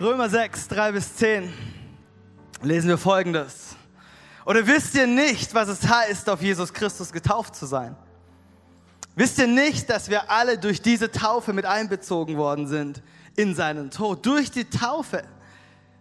Römer 0.00 0.28
6, 0.28 0.66
3 0.66 0.90
bis 0.90 1.14
10 1.14 1.52
lesen 2.62 2.88
wir 2.88 2.98
folgendes. 2.98 3.76
Oder 4.44 4.66
wisst 4.66 4.96
ihr 4.96 5.06
nicht, 5.06 5.54
was 5.54 5.68
es 5.68 5.86
heißt, 5.86 6.28
auf 6.28 6.42
Jesus 6.42 6.72
Christus 6.72 7.12
getauft 7.12 7.54
zu 7.54 7.64
sein? 7.66 7.94
Wisst 9.14 9.38
ihr 9.38 9.46
nicht, 9.46 9.88
dass 9.88 10.10
wir 10.10 10.32
alle 10.32 10.58
durch 10.58 10.82
diese 10.82 11.12
Taufe 11.12 11.52
mit 11.52 11.64
einbezogen 11.64 12.36
worden 12.36 12.66
sind 12.66 13.04
in 13.36 13.54
seinen 13.54 13.92
Tod? 13.92 14.26
Durch 14.26 14.50
die 14.50 14.64
Taufe 14.64 15.22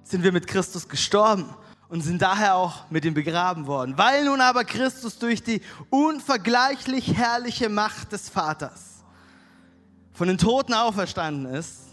sind 0.04 0.24
wir 0.24 0.32
mit 0.32 0.48
Christus 0.48 0.90
gestorben 0.90 1.46
und 1.88 2.02
sind 2.02 2.20
daher 2.20 2.56
auch 2.56 2.90
mit 2.90 3.06
ihm 3.06 3.14
begraben 3.14 3.68
worden. 3.68 3.96
Weil 3.96 4.26
nun 4.26 4.42
aber 4.42 4.64
Christus 4.64 5.20
durch 5.20 5.44
die 5.44 5.62
unvergleichlich 5.92 7.16
herrliche 7.16 7.70
Macht 7.70 8.12
des 8.12 8.28
Vaters 8.28 9.04
von 10.14 10.28
den 10.28 10.40
Toten 10.40 10.74
auferstanden 10.74 11.54
ist, 11.54 11.93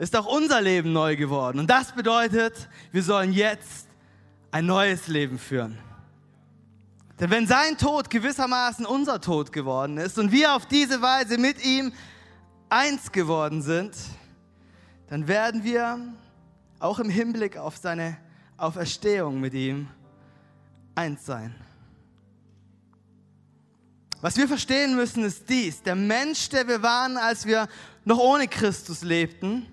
ist 0.00 0.16
auch 0.16 0.24
unser 0.24 0.62
Leben 0.62 0.94
neu 0.94 1.14
geworden. 1.14 1.58
Und 1.58 1.68
das 1.68 1.92
bedeutet, 1.92 2.70
wir 2.90 3.02
sollen 3.02 3.34
jetzt 3.34 3.86
ein 4.50 4.64
neues 4.64 5.08
Leben 5.08 5.38
führen. 5.38 5.78
Denn 7.20 7.28
wenn 7.28 7.46
sein 7.46 7.76
Tod 7.76 8.08
gewissermaßen 8.08 8.86
unser 8.86 9.20
Tod 9.20 9.52
geworden 9.52 9.98
ist 9.98 10.18
und 10.18 10.32
wir 10.32 10.54
auf 10.54 10.64
diese 10.64 11.02
Weise 11.02 11.36
mit 11.36 11.62
ihm 11.62 11.92
eins 12.70 13.12
geworden 13.12 13.60
sind, 13.60 13.94
dann 15.08 15.28
werden 15.28 15.64
wir 15.64 15.98
auch 16.78 16.98
im 16.98 17.10
Hinblick 17.10 17.58
auf 17.58 17.76
seine 17.76 18.16
Auferstehung 18.56 19.38
mit 19.38 19.52
ihm 19.52 19.86
eins 20.94 21.26
sein. 21.26 21.54
Was 24.22 24.38
wir 24.38 24.48
verstehen 24.48 24.96
müssen, 24.96 25.24
ist 25.24 25.50
dies. 25.50 25.82
Der 25.82 25.94
Mensch, 25.94 26.48
der 26.48 26.66
wir 26.66 26.82
waren, 26.82 27.18
als 27.18 27.44
wir 27.44 27.68
noch 28.06 28.18
ohne 28.18 28.48
Christus 28.48 29.02
lebten, 29.02 29.66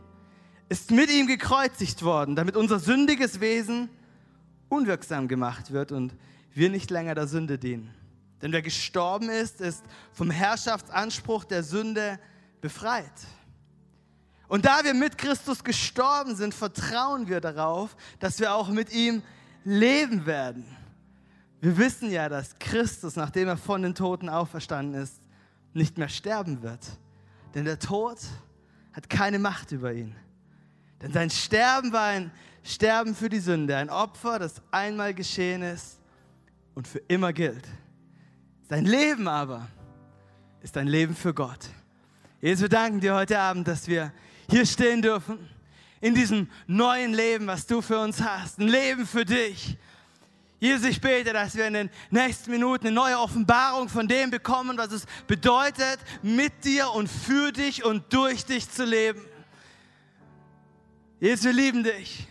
ist 0.70 0.92
mit 0.92 1.10
ihm 1.10 1.28
gekreuzigt 1.28 2.04
worden, 2.04 2.36
damit 2.36 2.56
unser 2.56 2.80
sündiges 2.80 3.40
Wesen 3.40 3.90
unwirksam 4.70 5.28
gemacht 5.28 5.72
wird 5.72 5.92
und 5.92 6.14
wir 6.54 6.70
nicht 6.70 6.92
länger 6.92 7.16
der 7.16 7.28
Sünde 7.28 7.58
dienen. 7.58 7.94
Denn 8.42 8.52
wer 8.52 8.62
gestorben 8.62 9.30
ist, 9.30 9.62
ist 9.62 9.84
vom 10.12 10.30
Herrschaftsanspruch 10.30 11.44
der 11.46 11.64
Sünde 11.64 12.20
befreit. 12.62 13.12
Und 14.48 14.66
da 14.66 14.84
wir 14.84 14.94
mit 14.94 15.18
Christus 15.18 15.64
gestorben 15.64 16.36
sind, 16.36 16.54
vertrauen 16.54 17.28
wir 17.28 17.42
darauf, 17.42 17.96
dass 18.20 18.40
wir 18.40 18.54
auch 18.54 18.70
mit 18.70 18.94
ihm 18.94 19.22
leben 19.64 20.26
werden. 20.26 20.66
Wir 21.60 21.78
wissen 21.78 22.12
ja, 22.12 22.30
dass 22.30 22.58
Christus, 22.60 23.16
nachdem 23.16 23.48
er 23.48 23.58
von 23.58 23.82
den 23.82 23.96
Toten 23.96 24.30
auferstanden 24.30 25.02
ist, 25.02 25.20
nicht 25.74 25.98
mehr 25.98 26.10
sterben 26.10 26.62
wird. 26.62 26.86
Denn 27.56 27.66
der 27.66 27.80
Tod 27.80 28.20
hat 28.94 29.10
keine 29.10 29.40
Macht 29.40 29.72
über 29.72 29.94
ihn. 29.94 30.16
Denn 31.02 31.14
sein 31.14 31.30
Sterben 31.30 31.92
war 31.92 32.08
ein 32.08 32.32
Sterben 32.64 33.16
für 33.16 33.30
die 33.30 33.40
Sünde, 33.40 33.78
ein 33.78 33.90
Opfer, 33.90 34.40
das 34.40 34.62
einmal 34.72 35.14
geschehen 35.14 35.62
ist 35.62 36.00
und 36.76 36.88
für 36.88 37.00
immer 37.08 37.32
gilt. 37.34 37.68
Sein 38.70 38.86
Leben 38.86 39.28
aber 39.28 39.68
ist 40.62 40.76
ein 40.78 40.88
Leben 40.88 41.16
für 41.16 41.34
Gott. 41.34 41.70
Jesus, 42.42 42.64
wir 42.64 42.70
danken 42.70 43.00
dir 43.00 43.16
heute 43.16 43.40
Abend, 43.40 43.68
dass 43.68 43.88
wir 43.88 44.12
hier 44.50 44.66
stehen 44.66 45.02
dürfen, 45.02 45.38
in 46.02 46.14
diesem 46.14 46.50
neuen 46.68 47.14
Leben, 47.14 47.48
was 47.48 47.66
du 47.66 47.82
für 47.82 48.00
uns 48.00 48.22
hast, 48.22 48.60
ein 48.60 48.68
Leben 48.68 49.08
für 49.08 49.26
dich. 49.26 49.78
Jesus, 50.60 50.88
ich 50.88 51.02
bete, 51.02 51.34
dass 51.34 51.56
wir 51.56 51.68
in 51.68 51.74
den 51.74 51.90
nächsten 52.10 52.52
Minuten 52.52 52.88
eine 52.88 52.96
neue 52.96 53.20
Offenbarung 53.20 53.90
von 53.90 54.08
dem 54.08 54.32
bekommen, 54.32 54.78
was 54.78 54.92
es 54.92 55.06
bedeutet, 55.28 56.00
mit 56.24 56.66
dir 56.66 56.92
und 56.92 57.08
für 57.08 57.52
dich 57.52 57.86
und 57.86 58.12
durch 58.12 58.46
dich 58.46 58.70
zu 58.70 58.84
leben. 58.84 59.22
Jesus, 61.20 61.46
wir 61.46 61.54
lieben 61.54 61.84
dich. 61.84 62.28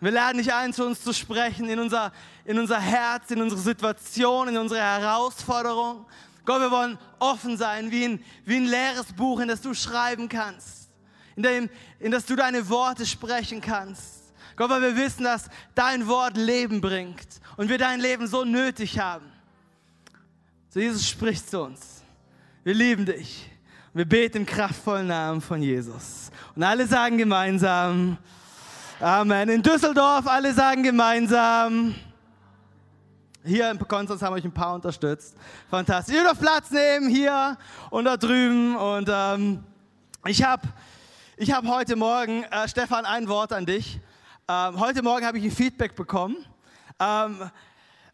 Wir 0.00 0.10
laden 0.10 0.38
dich 0.38 0.52
ein, 0.52 0.72
zu 0.72 0.84
uns 0.84 1.02
zu 1.02 1.12
sprechen, 1.12 1.68
in 1.68 1.78
unser, 1.78 2.12
in 2.44 2.58
unser 2.58 2.80
Herz, 2.80 3.30
in 3.30 3.40
unsere 3.40 3.60
Situation, 3.60 4.48
in 4.48 4.56
unsere 4.56 4.80
Herausforderung. 4.80 6.06
Gott, 6.44 6.60
wir 6.60 6.70
wollen 6.70 6.98
offen 7.18 7.56
sein, 7.56 7.90
wie 7.90 8.04
ein, 8.04 8.24
wie 8.44 8.56
ein 8.56 8.66
leeres 8.66 9.12
Buch, 9.12 9.40
in 9.40 9.48
das 9.48 9.60
du 9.60 9.72
schreiben 9.74 10.28
kannst, 10.28 10.90
in, 11.36 11.42
dem, 11.42 11.70
in 12.00 12.12
das 12.12 12.26
du 12.26 12.36
deine 12.36 12.68
Worte 12.68 13.06
sprechen 13.06 13.60
kannst. 13.60 14.34
Gott, 14.56 14.70
weil 14.70 14.82
wir 14.82 14.96
wissen, 14.96 15.24
dass 15.24 15.48
dein 15.74 16.06
Wort 16.06 16.36
Leben 16.36 16.80
bringt 16.80 17.26
und 17.56 17.68
wir 17.68 17.78
dein 17.78 18.00
Leben 18.00 18.26
so 18.26 18.44
nötig 18.44 18.98
haben. 18.98 19.32
So, 20.68 20.80
Jesus 20.80 21.08
spricht 21.08 21.48
zu 21.48 21.62
uns. 21.62 22.02
Wir 22.62 22.74
lieben 22.74 23.06
dich. 23.06 23.50
Wir 23.96 24.04
beten 24.04 24.38
im 24.38 24.46
kraftvollen 24.46 25.06
Namen 25.06 25.40
von 25.40 25.62
Jesus. 25.62 26.32
Und 26.56 26.64
alle 26.64 26.84
sagen 26.84 27.16
gemeinsam, 27.16 28.18
Amen. 28.98 29.48
In 29.48 29.62
Düsseldorf, 29.62 30.26
alle 30.26 30.52
sagen 30.52 30.82
gemeinsam. 30.82 31.94
Hier 33.44 33.70
in 33.70 33.78
Konstanz 33.78 34.20
haben 34.20 34.34
euch 34.34 34.44
ein 34.44 34.50
paar 34.50 34.74
unterstützt. 34.74 35.36
Fantastisch. 35.70 36.16
Ihr 36.16 36.24
dürft 36.24 36.40
Platz 36.40 36.72
nehmen 36.72 37.08
hier 37.08 37.56
und 37.90 38.06
da 38.06 38.16
drüben. 38.16 38.74
Und 38.74 39.08
ähm, 39.08 39.62
ich 40.26 40.42
habe 40.42 40.66
ich 41.36 41.52
hab 41.52 41.64
heute 41.64 41.94
Morgen, 41.94 42.42
äh, 42.50 42.66
Stefan, 42.66 43.04
ein 43.04 43.28
Wort 43.28 43.52
an 43.52 43.64
dich. 43.64 44.00
Ähm, 44.48 44.80
heute 44.80 45.04
Morgen 45.04 45.24
habe 45.24 45.38
ich 45.38 45.44
ein 45.44 45.52
Feedback 45.52 45.94
bekommen. 45.94 46.34
Ähm, 46.98 47.48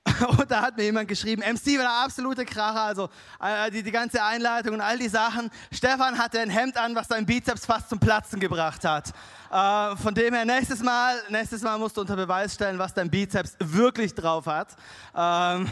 Und 0.38 0.50
da 0.50 0.62
hat 0.62 0.76
mir 0.76 0.84
jemand 0.84 1.08
geschrieben, 1.08 1.42
MC 1.42 1.76
war 1.76 1.84
der 1.84 2.04
absolute 2.04 2.44
Kracher, 2.44 2.82
also 2.82 3.10
äh, 3.40 3.70
die, 3.70 3.82
die 3.82 3.90
ganze 3.90 4.22
Einleitung 4.22 4.74
und 4.74 4.80
all 4.80 4.98
die 4.98 5.08
Sachen. 5.08 5.50
Stefan 5.70 6.18
hatte 6.18 6.40
ein 6.40 6.48
Hemd 6.48 6.76
an, 6.76 6.94
was 6.94 7.08
seinen 7.08 7.26
Bizeps 7.26 7.66
fast 7.66 7.90
zum 7.90 7.98
Platzen 7.98 8.40
gebracht 8.40 8.82
hat. 8.84 9.12
Äh, 9.50 9.96
von 9.96 10.14
dem 10.14 10.32
her, 10.32 10.44
nächstes 10.44 10.82
Mal, 10.82 11.20
nächstes 11.28 11.62
Mal 11.62 11.78
musst 11.78 11.96
du 11.96 12.00
unter 12.00 12.16
Beweis 12.16 12.54
stellen, 12.54 12.78
was 12.78 12.94
dein 12.94 13.10
Bizeps 13.10 13.56
wirklich 13.58 14.14
drauf 14.14 14.46
hat. 14.46 14.74
Ähm, 15.14 15.68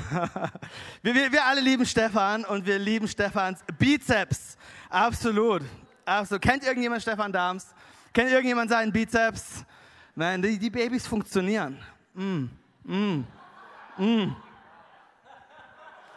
wir, 1.03 1.15
wir, 1.15 1.33
wir 1.33 1.45
alle 1.47 1.61
lieben 1.61 1.87
Stefan 1.87 2.45
und 2.45 2.67
wir 2.67 2.79
lieben 2.79 3.09
Stefans 3.09 3.61
Bizeps. 3.79 4.57
Absolut. 4.91 5.63
Absolut. 6.05 6.43
Kennt 6.43 6.65
irgendjemand 6.65 7.01
Stefan 7.03 7.33
Dahms? 7.33 7.67
Kennt 8.13 8.31
irgendjemand 8.31 8.71
seinen 8.71 8.93
Bizeps? 8.93 9.65
Man, 10.15 10.43
die, 10.43 10.59
die 10.59 10.71
Babys 10.71 11.07
funktionieren. 11.07 11.79
Mm, 12.15 12.47
mm. 12.85 13.25
Mm. 13.99 14.33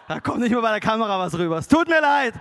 Da 0.07 0.19
kommt 0.19 0.39
nicht 0.39 0.51
mehr 0.51 0.61
bei 0.61 0.71
der 0.71 0.79
Kamera 0.79 1.17
was 1.19 1.37
rüber. 1.37 1.57
Es 1.57 1.67
tut 1.67 1.87
mir 1.87 2.01
leid. 2.01 2.33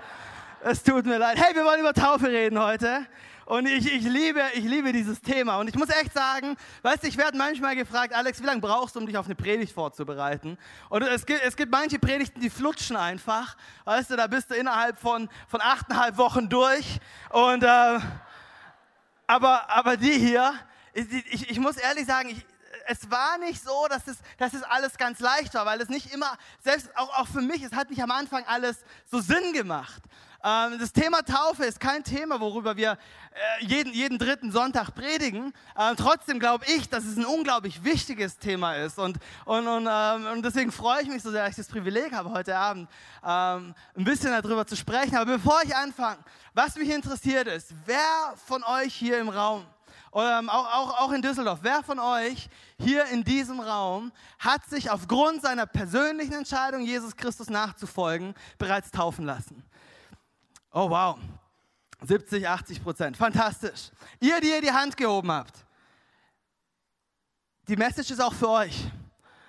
Es 0.62 0.82
tut 0.82 1.06
mir 1.06 1.18
leid. 1.18 1.38
Hey, 1.38 1.54
wir 1.54 1.64
wollen 1.64 1.80
über 1.80 1.94
Taufe 1.94 2.26
reden 2.26 2.60
heute. 2.60 3.06
Und 3.46 3.66
ich, 3.66 3.92
ich, 3.92 4.04
liebe, 4.04 4.42
ich 4.54 4.64
liebe 4.64 4.92
dieses 4.92 5.20
Thema. 5.20 5.56
Und 5.58 5.68
ich 5.68 5.74
muss 5.74 5.88
echt 5.88 6.12
sagen, 6.12 6.56
weißt 6.82 7.02
du, 7.02 7.08
ich 7.08 7.16
werde 7.16 7.36
manchmal 7.36 7.74
gefragt, 7.74 8.14
Alex, 8.14 8.40
wie 8.40 8.46
lange 8.46 8.60
brauchst 8.60 8.94
du, 8.94 9.00
um 9.00 9.06
dich 9.06 9.16
auf 9.16 9.26
eine 9.26 9.34
Predigt 9.34 9.72
vorzubereiten? 9.72 10.58
Und 10.88 11.02
es 11.02 11.26
gibt, 11.26 11.42
es 11.42 11.56
gibt 11.56 11.72
manche 11.72 11.98
Predigten, 11.98 12.40
die 12.40 12.50
flutschen 12.50 12.96
einfach. 12.96 13.56
Weißt 13.84 14.10
du, 14.10 14.16
da 14.16 14.26
bist 14.26 14.50
du 14.50 14.54
innerhalb 14.54 15.00
von, 15.00 15.28
von 15.48 15.60
achteinhalb 15.60 16.16
Wochen 16.16 16.48
durch. 16.48 17.00
Und, 17.30 17.64
äh, 17.64 17.98
aber, 19.26 19.70
aber 19.70 19.96
die 19.96 20.12
hier, 20.12 20.52
ich, 20.92 21.50
ich 21.50 21.58
muss 21.58 21.76
ehrlich 21.76 22.06
sagen, 22.06 22.28
ich, 22.28 22.44
es 22.90 23.08
war 23.08 23.38
nicht 23.38 23.62
so, 23.62 23.86
dass 23.88 24.08
es, 24.08 24.16
dass 24.36 24.52
es 24.52 24.64
alles 24.64 24.98
ganz 24.98 25.20
leicht 25.20 25.54
war, 25.54 25.64
weil 25.64 25.80
es 25.80 25.88
nicht 25.88 26.12
immer, 26.12 26.36
selbst 26.64 26.88
auch, 26.96 27.20
auch 27.20 27.28
für 27.28 27.40
mich, 27.40 27.62
es 27.62 27.72
hat 27.72 27.88
nicht 27.88 28.02
am 28.02 28.10
Anfang 28.10 28.44
alles 28.46 28.78
so 29.08 29.20
Sinn 29.20 29.52
gemacht. 29.52 30.02
Ähm, 30.42 30.76
das 30.80 30.92
Thema 30.92 31.22
Taufe 31.22 31.64
ist 31.66 31.78
kein 31.78 32.02
Thema, 32.02 32.40
worüber 32.40 32.76
wir 32.76 32.92
äh, 32.92 33.64
jeden, 33.64 33.92
jeden 33.92 34.18
dritten 34.18 34.50
Sonntag 34.50 34.92
predigen. 34.94 35.52
Ähm, 35.78 35.94
trotzdem 35.96 36.40
glaube 36.40 36.64
ich, 36.66 36.88
dass 36.88 37.04
es 37.04 37.16
ein 37.16 37.26
unglaublich 37.26 37.84
wichtiges 37.84 38.38
Thema 38.38 38.74
ist. 38.74 38.98
Und, 38.98 39.18
und, 39.44 39.68
und, 39.68 39.88
ähm, 39.88 40.26
und 40.26 40.42
deswegen 40.44 40.72
freue 40.72 41.02
ich 41.02 41.08
mich 41.08 41.22
so 41.22 41.30
sehr, 41.30 41.42
dass 41.42 41.50
ich 41.50 41.64
das 41.64 41.68
Privileg 41.68 42.12
habe, 42.12 42.30
heute 42.30 42.56
Abend 42.56 42.88
ähm, 43.24 43.74
ein 43.96 44.04
bisschen 44.04 44.30
darüber 44.30 44.66
zu 44.66 44.74
sprechen. 44.76 45.14
Aber 45.16 45.36
bevor 45.36 45.60
ich 45.62 45.76
anfange, 45.76 46.18
was 46.54 46.74
mich 46.74 46.90
interessiert 46.90 47.46
ist, 47.46 47.72
wer 47.84 48.34
von 48.46 48.64
euch 48.64 48.94
hier 48.94 49.20
im 49.20 49.28
Raum 49.28 49.64
ähm, 50.14 50.48
auch, 50.48 50.66
auch, 50.66 51.00
auch 51.00 51.12
in 51.12 51.22
Düsseldorf, 51.22 51.60
wer 51.62 51.82
von 51.82 51.98
euch 51.98 52.48
hier 52.78 53.04
in 53.06 53.22
diesem 53.22 53.60
Raum 53.60 54.10
hat 54.38 54.64
sich 54.66 54.90
aufgrund 54.90 55.42
seiner 55.42 55.66
persönlichen 55.66 56.32
Entscheidung, 56.32 56.82
Jesus 56.82 57.16
Christus 57.16 57.48
nachzufolgen, 57.48 58.34
bereits 58.58 58.90
taufen 58.90 59.24
lassen? 59.24 59.62
Oh 60.72 60.90
wow, 60.90 61.16
70, 62.02 62.48
80 62.48 62.82
Prozent, 62.82 63.16
fantastisch. 63.16 63.90
Ihr, 64.18 64.40
die 64.40 64.48
ihr 64.48 64.60
die 64.60 64.72
Hand 64.72 64.96
gehoben 64.96 65.30
habt, 65.30 65.64
die 67.68 67.76
Message 67.76 68.10
ist 68.10 68.20
auch 68.20 68.34
für 68.34 68.48
euch. 68.48 68.84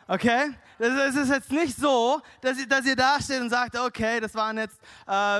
Okay? 0.07 0.53
Es 0.77 1.15
ist 1.15 1.29
jetzt 1.29 1.51
nicht 1.51 1.77
so, 1.77 2.21
dass 2.41 2.57
ihr, 2.57 2.67
dass 2.67 2.85
ihr 2.85 2.95
da 2.95 3.21
steht 3.21 3.39
und 3.39 3.49
sagt, 3.49 3.77
okay, 3.77 4.19
das 4.19 4.33
waren 4.33 4.57
jetzt, 4.57 4.79
äh, 5.07 5.39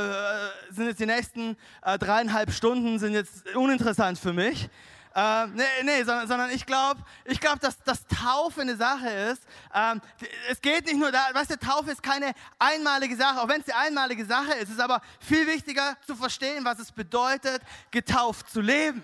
sind 0.69 0.85
jetzt 0.85 0.99
die 0.99 1.05
nächsten 1.05 1.57
äh, 1.81 1.97
dreieinhalb 1.97 2.51
Stunden 2.51 2.99
sind 2.99 3.13
jetzt 3.13 3.55
uninteressant 3.55 4.19
für 4.19 4.33
mich. 4.33 4.69
Äh, 5.13 5.47
nee, 5.47 5.63
nee, 5.83 6.03
sondern, 6.03 6.27
sondern 6.27 6.49
ich 6.51 6.65
glaube, 6.65 7.01
ich 7.25 7.39
glaub, 7.39 7.59
dass, 7.59 7.77
dass 7.83 8.05
Taufe 8.07 8.61
eine 8.61 8.77
Sache 8.77 9.09
ist. 9.09 9.43
Ähm, 9.73 10.01
es 10.49 10.61
geht 10.61 10.85
nicht 10.85 10.97
nur 10.97 11.11
da, 11.11 11.27
weißt 11.33 11.51
du, 11.51 11.59
Taufe 11.59 11.91
ist 11.91 12.01
keine 12.01 12.33
einmalige 12.57 13.17
Sache, 13.17 13.41
auch 13.41 13.47
wenn 13.49 13.59
es 13.59 13.65
die 13.65 13.73
einmalige 13.73 14.25
Sache 14.25 14.53
ist. 14.53 14.63
Es 14.63 14.75
ist 14.75 14.79
aber 14.79 15.01
viel 15.19 15.45
wichtiger 15.47 15.97
zu 16.07 16.15
verstehen, 16.15 16.63
was 16.63 16.79
es 16.79 16.93
bedeutet, 16.93 17.61
getauft 17.91 18.49
zu 18.49 18.61
leben. 18.61 19.03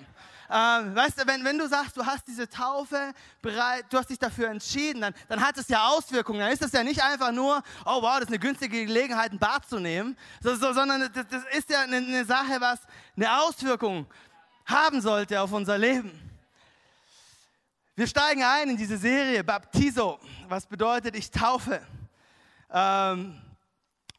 ähm, 0.49 0.95
weißt 0.95 1.21
du, 1.21 1.27
wenn, 1.27 1.43
wenn 1.43 1.57
du 1.57 1.67
sagst, 1.67 1.97
du 1.97 2.05
hast 2.05 2.25
diese 2.25 2.49
Taufe 2.49 3.11
bereit, 3.41 3.85
du 3.89 3.97
hast 3.97 4.09
dich 4.09 4.19
dafür 4.19 4.47
entschieden, 4.47 5.01
dann, 5.01 5.13
dann 5.27 5.45
hat 5.45 5.57
es 5.57 5.67
ja 5.67 5.89
Auswirkungen. 5.89 6.39
Dann 6.39 6.51
ist 6.53 6.61
es 6.61 6.71
ja 6.71 6.83
nicht 6.83 7.03
einfach 7.03 7.33
nur, 7.33 7.61
oh 7.85 8.01
wow, 8.01 8.13
das 8.13 8.21
ist 8.21 8.27
eine 8.29 8.39
günstige 8.39 8.85
Gelegenheit, 8.85 9.33
ein 9.33 9.39
Bad 9.39 9.67
zu 9.67 9.77
nehmen, 9.77 10.17
so, 10.41 10.55
so, 10.55 10.71
sondern 10.71 11.01
das, 11.01 11.25
das, 11.29 11.43
ist 11.51 11.69
ja 11.69 11.81
eine, 11.81 11.97
eine 11.97 12.23
Sache, 12.23 12.61
was 12.61 12.79
eine 13.17 13.41
Auswirkung 13.41 14.07
haben 14.67 15.01
sollte 15.01 15.41
auf 15.41 15.51
unser 15.51 15.77
Leben. 15.77 16.11
Wir 17.95 18.05
steigen 18.05 18.43
ein 18.43 18.69
in 18.69 18.77
diese 18.77 18.97
Serie 18.97 19.43
Baptizo, 19.43 20.19
was 20.47 20.67
bedeutet, 20.67 21.15
ich 21.15 21.31
taufe. 21.31 21.81
Ähm, 22.71 23.41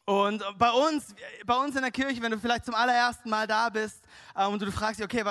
und 0.05 0.43
bei 0.57 0.71
uns, 0.71 1.13
bei 1.45 1.55
uns 1.55 1.75
in 1.75 1.83
der 1.83 1.91
Kirche, 1.91 2.19
wenn 2.23 2.31
du 2.31 2.39
vielleicht 2.39 2.65
zum 2.65 2.73
allerersten 2.73 3.29
Mal 3.29 3.45
da 3.45 3.69
bist 3.69 4.03
äh, 4.35 4.43
und 4.47 4.59
du 4.59 4.71
fragst 4.71 4.99
dich, 4.99 5.05
okay, 5.05 5.23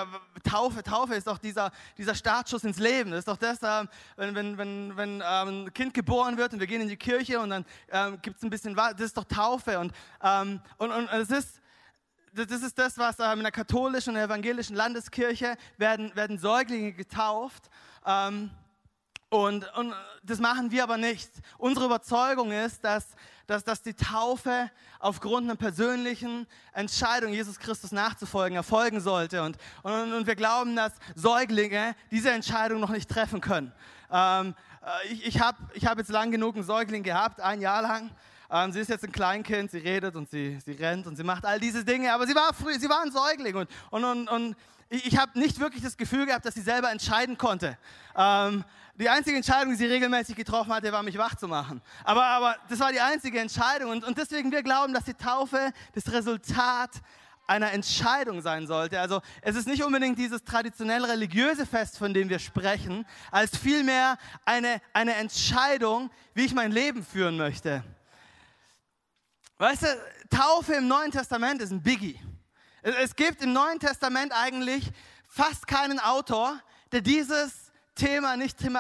Taufe, 0.44 0.84
Taufe 0.84 1.16
ist 1.16 1.26
doch 1.26 1.38
dieser, 1.38 1.72
dieser 1.98 2.14
Startschuss 2.14 2.62
ins 2.62 2.78
Leben. 2.78 3.10
Das 3.10 3.18
ist 3.18 3.28
doch 3.28 3.36
das, 3.36 3.60
äh, 3.60 3.86
wenn, 4.14 4.36
wenn, 4.36 4.56
wenn, 4.56 4.96
wenn 4.96 5.14
ähm, 5.26 5.64
ein 5.64 5.74
Kind 5.74 5.94
geboren 5.94 6.38
wird 6.38 6.52
und 6.52 6.60
wir 6.60 6.68
gehen 6.68 6.80
in 6.80 6.88
die 6.88 6.96
Kirche 6.96 7.40
und 7.40 7.50
dann 7.50 7.64
ähm, 7.90 8.18
gibt 8.22 8.36
es 8.36 8.44
ein 8.44 8.50
bisschen, 8.50 8.76
das 8.76 9.00
ist 9.00 9.16
doch 9.16 9.24
Taufe. 9.24 9.80
Und, 9.80 9.92
ähm, 10.22 10.60
und, 10.76 10.92
und 10.92 11.08
es 11.08 11.30
ist, 11.30 11.60
das 12.34 12.62
ist 12.62 12.78
das, 12.78 12.98
was 12.98 13.18
ähm, 13.18 13.38
in 13.38 13.42
der 13.42 13.52
katholischen 13.52 14.14
und 14.14 14.20
evangelischen 14.20 14.76
Landeskirche 14.76 15.56
werden, 15.76 16.14
werden 16.14 16.38
Säuglinge 16.38 16.92
getauft. 16.92 17.70
Ähm, 18.06 18.50
und, 19.30 19.70
und 19.76 19.94
das 20.22 20.38
machen 20.38 20.70
wir 20.70 20.82
aber 20.82 20.96
nicht. 20.96 21.30
Unsere 21.58 21.84
Überzeugung 21.86 22.50
ist, 22.50 22.82
dass, 22.82 23.08
dass, 23.46 23.62
dass 23.62 23.82
die 23.82 23.92
Taufe 23.92 24.70
aufgrund 25.00 25.44
einer 25.44 25.56
persönlichen 25.56 26.46
Entscheidung, 26.72 27.34
Jesus 27.34 27.58
Christus 27.58 27.92
nachzufolgen, 27.92 28.56
erfolgen 28.56 29.00
sollte. 29.00 29.42
Und, 29.42 29.58
und, 29.82 30.14
und 30.14 30.26
wir 30.26 30.34
glauben, 30.34 30.76
dass 30.76 30.92
Säuglinge 31.14 31.94
diese 32.10 32.30
Entscheidung 32.30 32.80
noch 32.80 32.90
nicht 32.90 33.10
treffen 33.10 33.42
können. 33.42 33.72
Ähm, 34.10 34.54
äh, 34.82 35.12
ich 35.12 35.26
ich 35.26 35.40
habe 35.40 35.58
ich 35.74 35.86
hab 35.86 35.98
jetzt 35.98 36.10
lang 36.10 36.30
genug 36.30 36.54
einen 36.54 36.64
Säugling 36.64 37.02
gehabt, 37.02 37.40
ein 37.40 37.60
Jahr 37.60 37.82
lang. 37.82 38.10
Ähm, 38.50 38.72
sie 38.72 38.80
ist 38.80 38.88
jetzt 38.88 39.04
ein 39.04 39.12
Kleinkind, 39.12 39.70
sie 39.70 39.78
redet 39.78 40.16
und 40.16 40.30
sie, 40.30 40.58
sie 40.64 40.72
rennt 40.72 41.06
und 41.06 41.16
sie 41.16 41.24
macht 41.24 41.44
all 41.44 41.60
diese 41.60 41.84
Dinge, 41.84 42.12
aber 42.12 42.26
sie 42.26 42.34
war, 42.34 42.54
früh, 42.54 42.78
sie 42.78 42.88
war 42.88 43.02
ein 43.02 43.12
Säugling 43.12 43.56
und, 43.56 43.68
und, 43.90 44.04
und, 44.04 44.28
und 44.28 44.56
ich, 44.88 45.18
habe 45.18 45.38
nicht 45.38 45.60
wirklich 45.60 45.82
das 45.82 45.96
Gefühl 45.96 46.24
gehabt, 46.24 46.46
dass 46.46 46.54
sie 46.54 46.62
selber 46.62 46.90
entscheiden 46.90 47.36
konnte. 47.36 47.76
Ähm, 48.16 48.64
die 48.94 49.08
einzige 49.08 49.36
Entscheidung, 49.36 49.70
die 49.70 49.76
sie 49.76 49.86
regelmäßig 49.86 50.34
getroffen 50.34 50.72
hatte, 50.72 50.90
war, 50.90 51.02
mich 51.02 51.18
wach 51.18 51.34
zu 51.34 51.46
machen. 51.46 51.82
Aber, 52.04 52.24
aber 52.24 52.56
das 52.70 52.80
war 52.80 52.90
die 52.90 53.00
einzige 53.00 53.38
Entscheidung. 53.38 53.90
Und, 53.90 54.02
und 54.02 54.16
deswegen, 54.16 54.50
wir 54.50 54.62
glauben, 54.62 54.94
dass 54.94 55.04
die 55.04 55.14
Taufe 55.14 55.72
das 55.94 56.10
Resultat 56.10 56.90
einer 57.46 57.72
Entscheidung 57.72 58.40
sein 58.42 58.66
sollte. 58.66 58.98
Also 58.98 59.20
es 59.42 59.56
ist 59.56 59.68
nicht 59.68 59.84
unbedingt 59.84 60.18
dieses 60.18 60.42
traditionell 60.42 61.04
religiöse 61.04 61.66
Fest, 61.66 61.98
von 61.98 62.12
dem 62.12 62.28
wir 62.28 62.38
sprechen, 62.38 63.06
als 63.30 63.56
vielmehr 63.56 64.18
eine, 64.44 64.80
eine 64.92 65.14
Entscheidung, 65.14 66.10
wie 66.34 66.44
ich 66.44 66.54
mein 66.54 66.72
Leben 66.72 67.04
führen 67.04 67.36
möchte. 67.36 67.84
Weißt 69.58 69.82
du, 69.82 69.86
Taufe 70.30 70.74
im 70.74 70.86
Neuen 70.86 71.10
Testament 71.10 71.60
ist 71.60 71.72
ein 71.72 71.82
Biggie. 71.82 72.20
Es 72.82 73.16
gibt 73.16 73.42
im 73.42 73.52
Neuen 73.52 73.80
Testament 73.80 74.32
eigentlich 74.32 74.88
fast 75.28 75.66
keinen 75.66 75.98
Autor, 75.98 76.60
der 76.92 77.00
dieses 77.00 77.67
Thema 77.98 78.36
nicht 78.36 78.62
äh, 78.64 78.70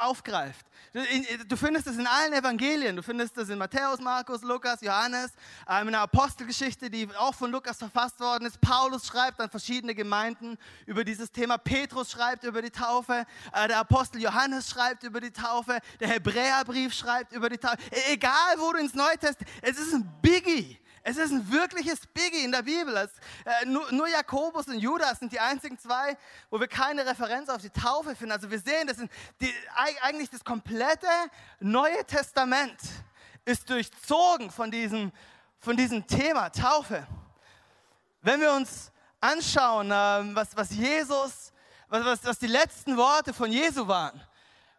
aufgreift. 0.00 0.66
Du 1.48 1.56
findest 1.56 1.86
es 1.86 1.96
in 1.96 2.06
allen 2.06 2.32
Evangelien. 2.32 2.96
Du 2.96 3.02
findest 3.02 3.38
es 3.38 3.48
in 3.48 3.58
Matthäus, 3.58 4.00
Markus, 4.00 4.42
Lukas, 4.42 4.80
Johannes, 4.80 5.30
ähm, 5.68 5.86
in 5.86 5.92
der 5.92 6.00
Apostelgeschichte, 6.00 6.90
die 6.90 7.08
auch 7.16 7.34
von 7.34 7.52
Lukas 7.52 7.78
verfasst 7.78 8.18
worden 8.18 8.46
ist. 8.46 8.60
Paulus 8.60 9.06
schreibt 9.06 9.40
an 9.40 9.48
verschiedene 9.48 9.94
Gemeinden 9.94 10.58
über 10.86 11.04
dieses 11.04 11.30
Thema. 11.30 11.58
Petrus 11.58 12.10
schreibt 12.10 12.42
über 12.42 12.60
die 12.60 12.70
Taufe. 12.70 13.24
Äh, 13.52 13.68
der 13.68 13.78
Apostel 13.78 14.20
Johannes 14.20 14.68
schreibt 14.68 15.04
über 15.04 15.20
die 15.20 15.30
Taufe. 15.30 15.78
Der 16.00 16.08
Hebräerbrief 16.08 16.92
schreibt 16.92 17.32
über 17.32 17.48
die 17.48 17.58
Taufe. 17.58 17.78
E-, 17.92 18.14
egal, 18.14 18.56
wo 18.58 18.72
du 18.72 18.80
ins 18.80 18.94
Neue 18.94 19.16
Testament, 19.16 19.48
es 19.62 19.78
ist 19.78 19.94
ein 19.94 20.12
Biggie. 20.20 20.76
Es 21.02 21.16
ist 21.16 21.30
ein 21.30 21.50
wirkliches 21.50 22.06
Biggie 22.06 22.44
in 22.44 22.52
der 22.52 22.62
Bibel. 22.62 22.94
Es, 22.96 23.10
äh, 23.44 23.66
nur, 23.66 23.90
nur, 23.92 24.06
Jakobus 24.08 24.66
und 24.68 24.78
Judas 24.78 25.18
sind 25.18 25.32
die 25.32 25.40
einzigen 25.40 25.78
zwei, 25.78 26.16
wo 26.50 26.60
wir 26.60 26.68
keine 26.68 27.06
Referenz 27.06 27.48
auf 27.48 27.62
die 27.62 27.70
Taufe 27.70 28.14
finden. 28.14 28.32
Also 28.32 28.50
wir 28.50 28.58
sehen, 28.58 28.86
das 28.86 28.98
sind 28.98 29.10
die, 29.40 29.52
eigentlich 30.02 30.28
das 30.28 30.44
komplette 30.44 31.08
Neue 31.58 32.04
Testament 32.04 32.78
ist 33.46 33.70
durchzogen 33.70 34.50
von 34.50 34.70
diesem, 34.70 35.10
von 35.58 35.76
diesem 35.76 36.06
Thema 36.06 36.50
Taufe. 36.50 37.06
Wenn 38.20 38.40
wir 38.40 38.52
uns 38.52 38.92
anschauen, 39.20 39.90
äh, 39.90 40.34
was, 40.34 40.54
was 40.54 40.70
Jesus, 40.70 41.52
was, 41.88 42.04
was, 42.04 42.24
was 42.24 42.38
die 42.38 42.46
letzten 42.46 42.98
Worte 42.98 43.32
von 43.32 43.50
Jesu 43.50 43.88
waren, 43.88 44.20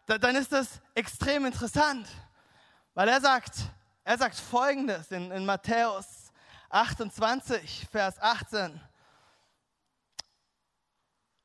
da, 0.06 0.18
dann 0.18 0.36
ist 0.36 0.52
das 0.52 0.80
extrem 0.94 1.46
interessant, 1.46 2.08
weil 2.94 3.08
er 3.08 3.20
sagt, 3.20 3.54
er 4.04 4.18
sagt 4.18 4.36
folgendes 4.36 5.10
in, 5.10 5.30
in 5.30 5.46
Matthäus 5.46 6.32
28, 6.70 7.86
Vers 7.90 8.20
18. 8.20 8.80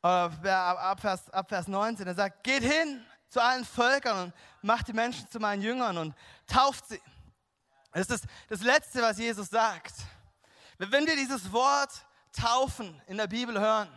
Oder 0.01 0.79
ab 0.79 0.99
Vers, 1.01 1.29
ab 1.31 1.49
Vers 1.49 1.67
19. 1.67 2.07
Er 2.07 2.15
sagt, 2.15 2.43
geht 2.43 2.63
hin 2.63 3.05
zu 3.29 3.41
allen 3.41 3.65
Völkern 3.65 4.25
und 4.25 4.33
macht 4.61 4.87
die 4.87 4.93
Menschen 4.93 5.29
zu 5.29 5.39
meinen 5.39 5.61
Jüngern 5.61 5.97
und 5.97 6.15
tauft 6.47 6.87
sie. 6.87 7.01
Das 7.91 8.01
ist 8.01 8.11
das, 8.11 8.21
das 8.47 8.61
Letzte, 8.61 9.01
was 9.01 9.17
Jesus 9.17 9.49
sagt. 9.49 9.93
Wenn 10.77 11.05
wir 11.05 11.15
dieses 11.15 11.51
Wort 11.51 12.05
taufen 12.31 13.01
in 13.07 13.17
der 13.17 13.27
Bibel 13.27 13.59
hören, 13.59 13.89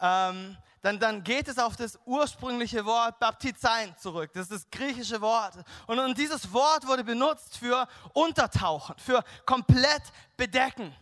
ähm, 0.00 0.56
dann, 0.84 0.98
dann 0.98 1.24
geht 1.24 1.48
es 1.48 1.58
auf 1.58 1.76
das 1.76 1.98
ursprüngliche 2.04 2.84
Wort 2.84 3.18
Baptizein 3.18 3.96
zurück. 3.96 4.30
Das 4.34 4.50
ist 4.50 4.52
das 4.52 4.70
griechische 4.70 5.18
Wort. 5.22 5.54
Und, 5.86 5.98
und 5.98 6.18
dieses 6.18 6.52
Wort 6.52 6.86
wurde 6.86 7.02
benutzt 7.02 7.56
für 7.56 7.88
Untertauchen, 8.12 8.94
für 8.98 9.24
komplett 9.46 10.02
bedecken. 10.36 10.94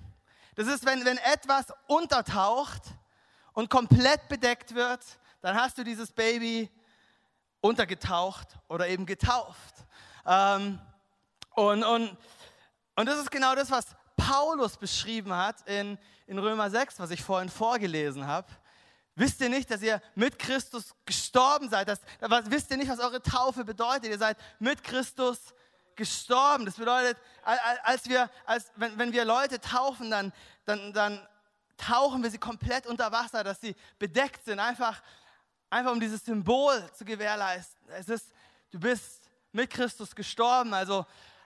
Das 0.55 0.69
ist, 0.69 0.87
wenn, 0.87 1.05
wenn 1.05 1.19
etwas 1.19 1.67
untertaucht 1.89 2.81
und 3.55 3.71
komplett 3.71 4.29
bedeckt 4.29 4.73
wird, 4.77 5.05
dann 5.41 5.57
hast 5.57 5.77
du 5.79 5.83
dieses 5.83 6.13
Baby 6.13 6.71
untergetaucht 7.61 8.57
oder 8.69 8.87
eben 8.87 9.05
getauft. 9.05 9.75
Ähm, 10.25 10.79
und, 11.57 11.83
und, 11.83 12.17
und 12.95 13.07
das 13.09 13.19
ist 13.19 13.33
genau 13.33 13.57
das, 13.57 13.69
was 13.73 13.87
Paulus 14.17 14.77
beschrieben 14.77 15.37
hat 15.37 15.57
in, 15.67 15.99
in 16.29 16.39
Römer 16.39 16.71
6, 16.71 17.01
was 17.01 17.11
ich 17.11 17.21
vorhin 17.21 17.49
vorgelesen 17.49 18.29
habe. 18.29 18.47
Wisst 19.15 19.41
ihr 19.41 19.51
nicht, 19.51 19.71
dass 19.71 19.83
ihr 19.83 20.01
mit 20.15 20.39
Christus 20.39 20.95
gestorben 21.05 21.69
seid? 21.69 21.89
Das, 21.89 22.01
wisst 22.47 22.71
ihr 22.71 22.79
nicht, 22.79 22.91
was 22.91 22.99
eure 22.99 23.23
Taufe 23.23 23.65
bedeutet? 23.65 24.11
Ihr 24.11 24.19
seid 24.19 24.39
mit 24.59 24.83
Christus 24.83 25.39
gestorben. 25.97 26.65
Das 26.65 26.77
bedeutet, 26.77 27.19
als 27.85 28.09
wir, 28.09 28.31
als, 28.47 28.73
wenn, 28.77 28.99
wenn 28.99 29.13
wir 29.13 29.25
Leute 29.25 29.61
taufen, 29.61 30.11
dann, 30.11 30.33
dann, 30.65 30.93
dann 30.95 31.29
tauchen 31.77 32.23
wir 32.23 32.31
sie 32.31 32.39
komplett 32.39 32.87
unter 32.87 33.13
Wasser, 33.13 33.45
dass 33.45 33.61
sie 33.61 33.77
bedeckt 33.99 34.45
sind, 34.45 34.59
einfach, 34.59 35.03
einfach 35.69 35.93
um 35.93 36.01
dieses 36.01 36.25
Symbol 36.25 36.83
zu 36.95 37.05
gewährleisten. 37.05 37.91
Es 37.91 38.09
ist, 38.09 38.33
du 38.71 38.81
bist 38.81 39.23
mit 39.53 39.71
Christus 39.71 40.15
gestorben. 40.15 40.73
Also 40.73 41.05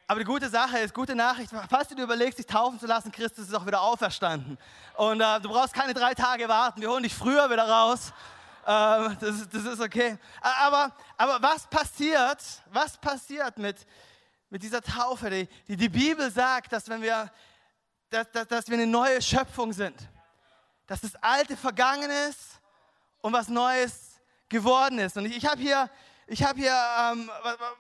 aber 0.09 0.21
die 0.21 0.27
gute 0.27 0.49
Sache 0.49 0.79
ist, 0.79 0.95
gute 0.95 1.17
Nachricht, 1.17 1.51
falls 1.69 1.89
du 1.89 1.97
dir 1.97 2.05
überlegst, 2.05 2.39
dich 2.39 2.47
taufen 2.47 2.79
zu 2.79 2.87
lassen, 2.87 3.11
Christus 3.11 3.49
ist 3.49 3.55
auch 3.55 3.67
wieder 3.67 3.81
auferstanden. 3.81 4.57
Und 4.97 5.21
äh, 5.21 5.41
du 5.41 5.49
brauchst 5.49 5.75
keine 5.75 5.95
drei 5.95 6.15
Tage 6.15 6.49
warten, 6.49 6.81
wir 6.81 6.91
holen 6.91 7.03
dich 7.03 7.15
früher 7.15 7.51
wieder 7.51 7.69
raus. 7.69 8.13
Äh, 8.65 9.17
das, 9.21 9.49
das, 9.51 9.65
ist 9.65 9.81
okay. 9.81 10.17
Aber, 10.41 10.93
aber 11.17 11.43
was 11.43 11.67
passiert, 11.67 12.39
was 12.71 12.97
passiert 12.99 13.59
mit, 13.59 13.85
mit 14.49 14.63
dieser 14.63 14.81
Taufe? 14.81 15.29
Die, 15.29 15.49
die, 15.67 15.77
die 15.77 15.89
Bibel 15.89 16.31
sagt, 16.31 16.73
dass, 16.73 16.89
wenn 16.89 17.03
wir, 17.03 17.29
dass, 18.11 18.31
dass, 18.31 18.47
dass 18.47 18.69
wir 18.69 18.75
eine 18.75 18.87
neue 18.87 19.21
Schöpfung 19.21 19.73
sind. 19.73 19.97
Dass 20.87 21.01
das 21.01 21.17
Alte 21.17 21.57
vergangen 21.57 22.11
ist 22.29 22.61
und 23.23 23.33
was 23.33 23.49
Neues 23.49 24.21
geworden 24.49 25.01
ist. 25.01 25.17
Und 25.17 25.27
ich, 25.27 25.37
ich 25.37 25.47
habe 25.47 25.61
hier 25.61 25.91
ich 26.27 26.43
habe 26.43 26.59
hier 26.59 26.75
ähm, 27.13 27.31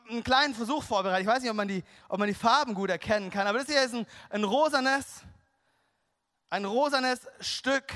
einen 0.09 0.23
kleinen 0.23 0.55
Versuch 0.55 0.83
vorbereitet. 0.85 1.23
Ich 1.23 1.27
weiß 1.27 1.43
nicht, 1.43 1.51
ob 1.51 1.57
man 1.57 1.69
die, 1.69 1.83
ob 2.09 2.19
man 2.19 2.29
die 2.29 2.35
Farben 2.35 2.75
gut 2.75 2.91
erkennen 2.91 3.31
kann, 3.31 3.47
aber 3.47 3.59
das 3.59 3.67
hier 3.67 3.83
ist 3.83 3.95
ein, 3.95 4.07
ein 4.31 4.45
rosanes, 4.45 5.23
ein 6.51 6.65
rosanes 6.65 7.21
Stück 7.41 7.93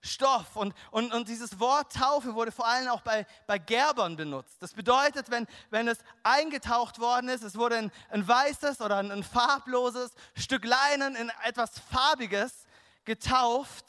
Stoff. 0.00 0.56
Und, 0.56 0.74
und, 0.90 1.12
und 1.12 1.28
dieses 1.28 1.58
Wort 1.58 1.92
Taufe 1.92 2.34
wurde 2.34 2.52
vor 2.52 2.66
allem 2.66 2.88
auch 2.88 3.00
bei, 3.00 3.26
bei 3.46 3.58
Gerbern 3.58 4.16
benutzt. 4.16 4.56
Das 4.60 4.72
bedeutet, 4.72 5.30
wenn, 5.30 5.46
wenn 5.70 5.88
es 5.88 5.98
eingetaucht 6.22 7.00
worden 7.00 7.28
ist, 7.28 7.42
es 7.42 7.56
wurde 7.56 7.76
ein, 7.76 7.92
ein 8.10 8.26
weißes 8.26 8.80
oder 8.80 8.98
ein, 8.98 9.10
ein 9.10 9.24
farbloses 9.24 10.12
Stück 10.34 10.64
Leinen 10.64 11.16
in 11.16 11.32
etwas 11.44 11.80
Farbiges 11.90 12.66
getauft 13.04 13.86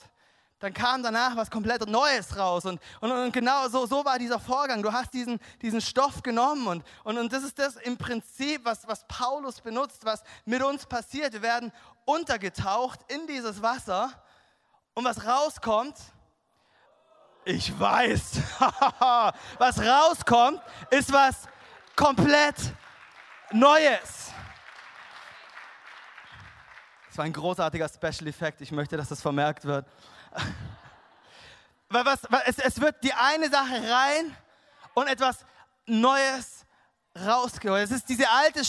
dann 0.59 0.73
kam 0.73 1.01
danach 1.01 1.35
was 1.35 1.49
komplett 1.49 1.87
Neues 1.87 2.35
raus. 2.37 2.65
Und, 2.65 2.81
und, 2.99 3.11
und 3.11 3.31
genau 3.31 3.67
so, 3.69 3.85
so 3.85 4.03
war 4.03 4.19
dieser 4.19 4.39
Vorgang. 4.39 4.83
Du 4.83 4.91
hast 4.91 5.13
diesen, 5.13 5.39
diesen 5.61 5.79
Stoff 5.81 6.21
genommen 6.21 6.67
und, 6.67 6.83
und, 7.03 7.17
und 7.17 7.31
das 7.31 7.43
ist 7.43 7.57
das 7.57 7.77
im 7.77 7.97
Prinzip, 7.97 8.65
was, 8.65 8.87
was 8.87 9.05
Paulus 9.07 9.61
benutzt, 9.61 10.03
was 10.03 10.23
mit 10.45 10.61
uns 10.61 10.85
passiert. 10.85 11.33
Wir 11.33 11.41
werden 11.41 11.71
untergetaucht 12.05 12.99
in 13.07 13.25
dieses 13.27 13.61
Wasser 13.61 14.11
und 14.93 15.05
was 15.05 15.25
rauskommt, 15.25 15.95
Ich 17.45 17.77
weiß. 17.79 18.41
was 19.57 19.79
rauskommt, 19.79 20.61
ist 20.89 21.11
was 21.11 21.47
komplett 21.95 22.55
Neues. 23.51 24.31
Das 27.07 27.17
war 27.17 27.25
ein 27.25 27.33
großartiger 27.33 27.87
Special 27.89 28.27
Effekt. 28.27 28.61
Ich 28.61 28.71
möchte, 28.71 28.97
dass 28.97 29.09
das 29.09 29.21
vermerkt 29.21 29.65
wird. 29.65 29.85
was, 31.89 32.19
was, 32.29 32.41
es, 32.45 32.59
es 32.59 32.81
wird 32.81 33.03
die 33.03 33.13
eine 33.13 33.50
Sache 33.50 33.89
rein 33.89 34.36
und 34.93 35.07
etwas 35.07 35.45
Neues 35.86 36.65
rausgeholt. 37.15 37.83
Es 37.83 37.91
ist 37.91 38.09
diese 38.09 38.29
alte, 38.29 38.62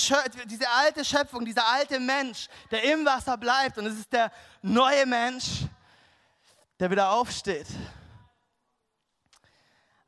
diese 0.47 0.69
alte 0.69 1.05
Schöpfung, 1.05 1.45
dieser 1.45 1.67
alte 1.67 2.01
Mensch, 2.01 2.49
der 2.71 2.85
im 2.93 3.05
Wasser 3.05 3.37
bleibt. 3.37 3.79
Und 3.79 3.87
es 3.87 3.99
ist 3.99 4.13
der 4.13 4.33
neue 4.63 5.07
Mensch, 5.07 5.65
der 6.79 6.91
wieder 6.91 7.11
aufsteht. 7.11 7.67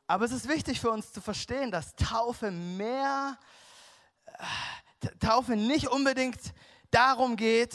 Aber 0.06 0.24
es 0.24 0.32
ist 0.32 0.48
wichtig 0.48 0.80
für 0.80 0.90
uns 0.90 1.12
zu 1.12 1.20
verstehen, 1.20 1.70
dass 1.70 1.94
Taufe 1.94 2.50
mehr, 2.50 3.38
äh, 4.26 5.08
Taufe 5.18 5.56
nicht 5.56 5.88
unbedingt 5.88 6.38
darum 6.90 7.36
geht, 7.36 7.74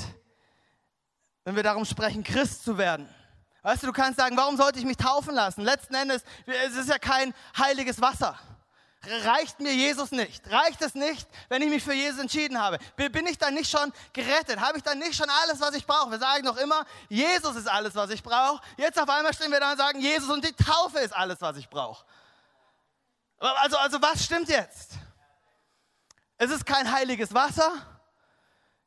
wenn 1.44 1.56
wir 1.56 1.64
darum 1.64 1.86
sprechen, 1.86 2.24
Christ 2.24 2.64
zu 2.64 2.78
werden. 2.78 3.10
Weißt 3.68 3.84
du, 3.84 3.88
du 3.88 3.92
kannst 3.92 4.18
sagen, 4.18 4.38
warum 4.38 4.56
sollte 4.56 4.80
ich 4.80 4.86
mich 4.86 4.96
taufen 4.96 5.36
lassen? 5.36 5.62
Letzten 5.62 5.94
Endes, 5.94 6.24
es 6.46 6.78
ist 6.78 6.88
ja 6.88 6.98
kein 6.98 7.34
heiliges 7.58 8.00
Wasser. 8.00 8.40
Reicht 9.26 9.60
mir 9.60 9.74
Jesus 9.74 10.12
nicht? 10.12 10.50
Reicht 10.50 10.82
es 10.82 10.96
nicht, 10.96 11.28
wenn 11.50 11.62
ich 11.62 11.68
mich 11.70 11.84
für 11.84 11.92
Jesus 11.92 12.22
entschieden 12.22 12.58
habe? 12.58 12.80
Bin 12.96 13.28
ich 13.28 13.38
dann 13.38 13.56
nicht 13.56 13.70
schon 13.70 13.92
gerettet? 14.14 14.62
Habe 14.62 14.78
ich 14.78 14.86
dann 14.86 15.00
nicht 15.00 15.16
schon 15.16 15.30
alles, 15.44 15.60
was 15.60 15.76
ich 15.76 15.86
brauche? 15.86 16.12
Wir 16.12 16.18
sagen 16.18 16.46
doch 16.46 16.56
immer, 16.56 16.86
Jesus 17.10 17.58
ist 17.58 17.68
alles, 17.68 17.94
was 17.94 18.10
ich 18.10 18.24
brauche. 18.24 18.64
Jetzt 18.78 18.98
auf 18.98 19.10
einmal 19.10 19.34
stehen 19.34 19.52
wir 19.52 19.60
da 19.60 19.72
und 19.72 19.78
sagen, 19.78 20.00
Jesus 20.00 20.30
und 20.30 20.46
die 20.46 20.54
Taufe 20.54 21.00
ist 21.00 21.14
alles, 21.14 21.42
was 21.42 21.58
ich 21.58 21.68
brauche. 21.68 22.06
Also, 23.38 23.76
also 23.80 24.02
was 24.02 24.24
stimmt 24.24 24.48
jetzt? 24.48 24.92
Es 26.38 26.52
ist 26.52 26.66
kein 26.66 26.90
heiliges 26.90 27.34
Wasser. 27.34 27.74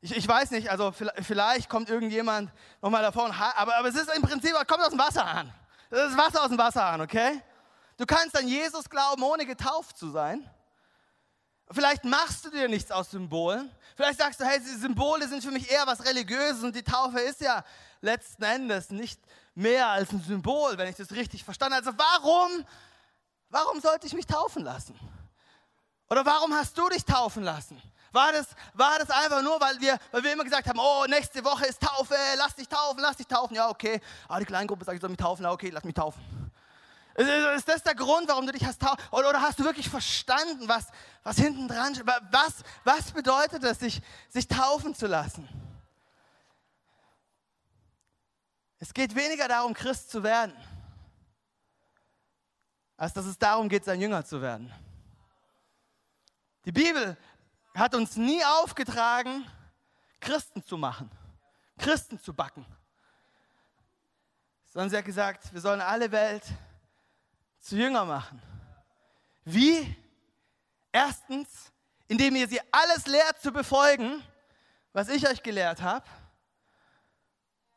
Ich, 0.01 0.15
ich 0.17 0.27
weiß 0.27 0.49
nicht, 0.51 0.69
also 0.69 0.91
vielleicht 0.91 1.69
kommt 1.69 1.89
irgendjemand 1.89 2.51
nochmal 2.81 3.03
davon, 3.03 3.31
aber, 3.31 3.75
aber 3.75 3.87
es 3.87 3.95
ist 3.95 4.13
im 4.15 4.23
Prinzip, 4.23 4.53
kommt 4.67 4.81
aus 4.81 4.89
dem 4.89 4.99
Wasser 4.99 5.25
an. 5.25 5.53
Das 5.91 6.11
ist 6.11 6.17
Wasser 6.17 6.41
aus 6.41 6.49
dem 6.49 6.57
Wasser 6.57 6.83
an, 6.83 7.01
okay? 7.01 7.41
Du 7.97 8.05
kannst 8.07 8.35
an 8.35 8.47
Jesus 8.47 8.89
glauben, 8.89 9.21
ohne 9.21 9.45
getauft 9.45 9.97
zu 9.97 10.09
sein. 10.09 10.49
Vielleicht 11.69 12.03
machst 12.03 12.45
du 12.45 12.49
dir 12.49 12.67
nichts 12.67 12.91
aus 12.91 13.11
Symbolen. 13.11 13.69
Vielleicht 13.95 14.19
sagst 14.19 14.39
du, 14.39 14.45
hey, 14.45 14.59
Symbole 14.59 15.27
sind 15.27 15.43
für 15.43 15.51
mich 15.51 15.71
eher 15.71 15.85
was 15.85 16.03
Religiöses 16.03 16.63
und 16.63 16.75
die 16.75 16.83
Taufe 16.83 17.19
ist 17.19 17.39
ja 17.39 17.63
letzten 18.01 18.43
Endes 18.43 18.89
nicht 18.89 19.21
mehr 19.53 19.87
als 19.87 20.11
ein 20.11 20.21
Symbol, 20.21 20.77
wenn 20.77 20.89
ich 20.89 20.95
das 20.95 21.11
richtig 21.11 21.43
verstanden 21.43 21.75
habe. 21.75 21.85
Also 21.85 21.97
warum, 21.97 22.65
warum 23.49 23.79
sollte 23.79 24.07
ich 24.07 24.13
mich 24.13 24.25
taufen 24.25 24.63
lassen? 24.63 24.99
Oder 26.09 26.25
warum 26.25 26.53
hast 26.53 26.77
du 26.77 26.89
dich 26.89 27.05
taufen 27.05 27.43
lassen? 27.43 27.81
War 28.11 28.33
das, 28.33 28.47
war 28.73 28.99
das 28.99 29.09
einfach 29.09 29.41
nur, 29.41 29.59
weil 29.61 29.79
wir, 29.79 29.97
weil 30.11 30.23
wir 30.23 30.33
immer 30.33 30.43
gesagt 30.43 30.67
haben, 30.67 30.79
oh, 30.79 31.05
nächste 31.07 31.43
Woche 31.45 31.65
ist 31.65 31.81
Taufe, 31.81 32.15
lass 32.37 32.55
dich 32.55 32.67
taufen, 32.67 32.99
lass 32.99 33.17
dich 33.17 33.27
taufen. 33.27 33.55
Ja, 33.55 33.69
okay. 33.69 34.01
Ah, 34.27 34.39
die 34.39 34.45
Kleingruppe 34.45 34.83
sagt, 34.83 34.95
ich 34.95 35.01
soll 35.01 35.09
mich 35.09 35.17
taufen. 35.17 35.43
Ja, 35.43 35.51
okay, 35.51 35.69
lass 35.69 35.83
mich 35.83 35.95
taufen. 35.95 36.21
Ist 37.15 37.67
das 37.67 37.83
der 37.83 37.95
Grund, 37.95 38.27
warum 38.29 38.45
du 38.45 38.51
dich 38.53 38.65
hast 38.65 38.81
taufen? 38.81 38.97
Oder 39.11 39.41
hast 39.41 39.59
du 39.59 39.63
wirklich 39.63 39.89
verstanden, 39.89 40.67
was, 40.67 40.87
was 41.23 41.37
hinten 41.37 41.67
dran 41.67 41.93
steht? 41.93 42.07
Was, 42.07 42.63
was 42.83 43.11
bedeutet 43.11 43.63
es, 43.63 43.79
sich, 43.79 44.01
sich 44.29 44.47
taufen 44.47 44.95
zu 44.95 45.07
lassen? 45.07 45.47
Es 48.79 48.93
geht 48.93 49.15
weniger 49.15 49.47
darum, 49.47 49.73
Christ 49.73 50.09
zu 50.09 50.23
werden, 50.23 50.53
als 52.97 53.13
dass 53.13 53.25
es 53.25 53.37
darum 53.37 53.69
geht, 53.69 53.85
sein 53.85 54.01
Jünger 54.01 54.25
zu 54.25 54.41
werden. 54.41 54.73
Die 56.65 56.71
Bibel 56.71 57.17
hat 57.73 57.95
uns 57.95 58.15
nie 58.17 58.43
aufgetragen, 58.43 59.45
Christen 60.19 60.63
zu 60.63 60.77
machen, 60.77 61.09
Christen 61.77 62.19
zu 62.19 62.33
backen, 62.33 62.65
sondern 64.67 64.89
sie 64.89 64.97
hat 64.97 65.05
gesagt, 65.05 65.53
wir 65.53 65.61
sollen 65.61 65.81
alle 65.81 66.11
Welt 66.11 66.43
zu 67.59 67.75
Jünger 67.75 68.05
machen. 68.05 68.41
Wie? 69.43 69.95
Erstens, 70.91 71.71
indem 72.07 72.35
ihr 72.35 72.47
sie 72.47 72.59
alles 72.71 73.05
lehrt 73.07 73.41
zu 73.41 73.51
befolgen, 73.51 74.21
was 74.93 75.09
ich 75.09 75.27
euch 75.27 75.41
gelehrt 75.41 75.81
habe. 75.81 76.05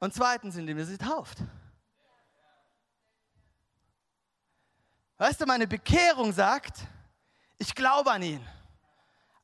Und 0.01 0.13
zweitens, 0.13 0.57
indem 0.57 0.79
ihr 0.79 0.87
sie 0.87 0.99
tauft. 0.99 1.39
Weißt 5.17 5.41
du, 5.41 5.47
meine 5.47 5.67
Bekehrung 5.67 6.33
sagt, 6.33 6.81
ich 7.59 7.75
glaube 7.75 8.11
an 8.11 8.23
ihn. 8.23 8.47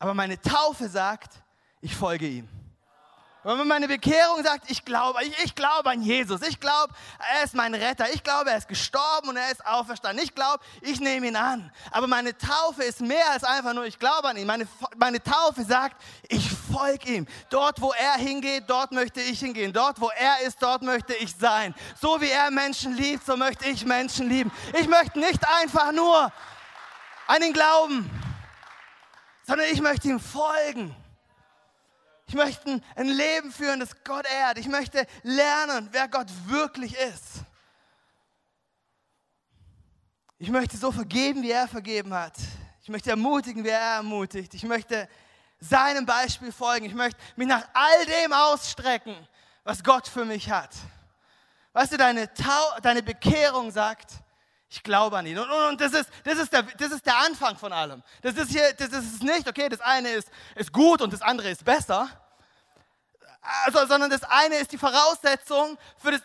Aber 0.01 0.15
meine 0.15 0.41
Taufe 0.41 0.89
sagt, 0.89 1.35
ich 1.83 1.95
folge 1.95 2.27
ihm. 2.27 2.49
Wenn 3.43 3.67
meine 3.69 3.89
Bekehrung 3.89 4.43
sagt, 4.43 4.71
ich 4.71 4.85
glaube, 4.85 5.23
ich, 5.25 5.45
ich 5.45 5.55
glaube 5.55 5.89
an 5.89 6.03
Jesus, 6.03 6.43
ich 6.43 6.61
glaube, 6.61 6.93
er 7.35 7.45
ist 7.45 7.55
mein 7.55 7.75
Retter, 7.75 8.13
ich 8.13 8.23
glaube, 8.23 8.51
er 8.51 8.59
ist 8.59 8.69
gestorben 8.69 9.31
und 9.31 9.37
er 9.37 9.51
ist 9.51 9.65
auferstanden, 9.65 10.23
ich 10.23 10.35
glaube, 10.35 10.63
ich 10.83 11.01
nehme 11.01 11.29
ihn 11.29 11.37
an. 11.37 11.71
Aber 11.91 12.07
meine 12.07 12.37
Taufe 12.37 12.83
ist 12.83 13.01
mehr 13.01 13.31
als 13.31 13.45
einfach 13.45 13.73
nur, 13.73 13.87
ich 13.87 13.99
glaube 13.99 14.29
an 14.29 14.37
ihn. 14.37 14.47
Meine, 14.47 14.67
meine 14.97 15.23
Taufe 15.23 15.65
sagt, 15.65 16.03
ich 16.29 16.51
folge 16.51 17.11
ihm. 17.13 17.27
Dort, 17.49 17.81
wo 17.81 17.93
er 17.93 18.15
hingeht, 18.15 18.65
dort 18.69 18.93
möchte 18.93 19.23
ich 19.23 19.41
hingehen. 19.41 19.73
Dort, 19.73 20.01
wo 20.01 20.11
er 20.11 20.47
ist, 20.47 20.63
dort 20.63 20.83
möchte 20.83 21.15
ich 21.15 21.35
sein. 21.35 21.75
So 21.99 22.21
wie 22.21 22.31
er 22.31 22.51
Menschen 22.51 22.95
liebt, 22.95 23.25
so 23.25 23.39
möchte 23.39 23.67
ich 23.69 23.87
Menschen 23.87 24.29
lieben. 24.29 24.51
Ich 24.79 24.89
möchte 24.89 25.19
nicht 25.19 25.41
einfach 25.61 25.93
nur 25.93 26.31
an 27.27 27.43
ihn 27.43 27.55
glauben, 27.55 28.11
sondern 29.51 29.67
ich 29.73 29.81
möchte 29.81 30.07
ihm 30.07 30.21
folgen. 30.21 30.95
Ich 32.29 32.35
möchte 32.35 32.81
ein 32.95 33.09
Leben 33.09 33.51
führen, 33.51 33.81
das 33.81 33.91
Gott 34.05 34.25
ehrt. 34.25 34.59
Ich 34.59 34.69
möchte 34.69 35.05
lernen, 35.25 35.89
wer 35.91 36.07
Gott 36.07 36.29
wirklich 36.47 36.97
ist. 36.97 37.43
Ich 40.39 40.51
möchte 40.51 40.77
so 40.77 40.93
vergeben, 40.93 41.43
wie 41.43 41.51
er 41.51 41.67
vergeben 41.67 42.15
hat. 42.15 42.35
Ich 42.81 42.89
möchte 42.91 43.11
ermutigen, 43.11 43.65
wie 43.65 43.71
er 43.71 43.97
ermutigt. 43.97 44.55
Ich 44.55 44.63
möchte 44.63 45.09
seinem 45.59 46.07
Beispiel 46.07 46.53
folgen. 46.53 46.87
Ich 46.87 46.95
möchte 46.95 47.19
mich 47.35 47.49
nach 47.49 47.67
all 47.73 48.07
dem 48.07 48.33
ausstrecken, 48.33 49.17
was 49.65 49.83
Gott 49.83 50.07
für 50.07 50.25
mich 50.25 50.49
hat. 50.49 50.77
Weißt 51.73 51.91
du, 51.91 51.97
deine, 51.97 52.33
Tau 52.35 52.79
deine 52.83 53.03
Bekehrung 53.03 53.73
sagt, 53.73 54.13
ich 54.71 54.83
glaube 54.85 55.19
an 55.19 55.27
ihn. 55.27 55.37
Und, 55.37 55.51
und, 55.51 55.69
und, 55.71 55.81
das, 55.81 55.93
ist, 55.93 56.09
das, 56.23 56.39
ist 56.39 56.53
der, 56.53 56.63
das 56.63 56.93
ist 56.93 57.05
der 57.05 57.19
Anfang 57.19 57.57
von 57.57 57.73
allem. 57.73 58.03
Das 58.23 58.37
ist, 58.37 58.51
hier, 58.51 58.73
das 58.75 58.89
ist 58.91 59.23
nicht, 59.23 59.49
okay, 59.49 59.69
das 59.69 59.81
eine 59.81 60.11
ist, 60.11 60.31
ist 60.55 60.73
gut 60.73 61.03
und 61.03 61.13
das 61.13 61.23
andere 61.23 61.51
ist 61.51 61.65
besser, 61.65 62.09
also, 63.65 63.87
sondern 63.87 64.11
das 64.11 64.23
eine 64.23 64.57
ist 64.57 64.71
die 64.71 64.79
Voraussetzung, 64.79 65.79
für 65.97 66.13
das, 66.13 66.21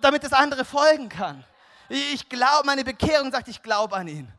damit 0.00 0.24
das 0.24 0.32
andere 0.32 0.64
folgen 0.64 1.08
kann. 1.08 1.44
Ich 1.88 2.28
glaube, 2.28 2.66
meine 2.66 2.84
Bekehrung 2.84 3.30
sagt, 3.30 3.48
ich 3.48 3.62
glaube 3.62 3.96
an 3.96 4.08
ihn. 4.08 4.32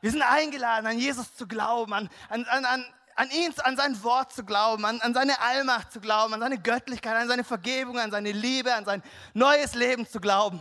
Wir 0.00 0.10
sind 0.10 0.22
eingeladen, 0.22 0.86
an 0.86 0.98
Jesus 0.98 1.34
zu 1.34 1.46
glauben, 1.46 1.92
an, 1.92 2.08
an, 2.28 2.44
an, 2.46 2.84
an 3.16 3.30
ihn, 3.30 3.52
an 3.64 3.76
sein 3.76 4.02
Wort 4.04 4.32
zu 4.32 4.44
glauben, 4.44 4.84
an, 4.84 5.00
an 5.00 5.12
seine 5.12 5.40
Allmacht 5.40 5.92
zu 5.92 6.00
glauben, 6.00 6.34
an 6.34 6.40
seine 6.40 6.58
Göttlichkeit, 6.58 7.16
an 7.16 7.28
seine 7.28 7.44
Vergebung, 7.44 7.98
an 7.98 8.10
seine 8.10 8.32
Liebe, 8.32 8.72
an 8.72 8.84
sein 8.84 9.02
neues 9.34 9.74
Leben 9.74 10.08
zu 10.08 10.20
glauben. 10.20 10.60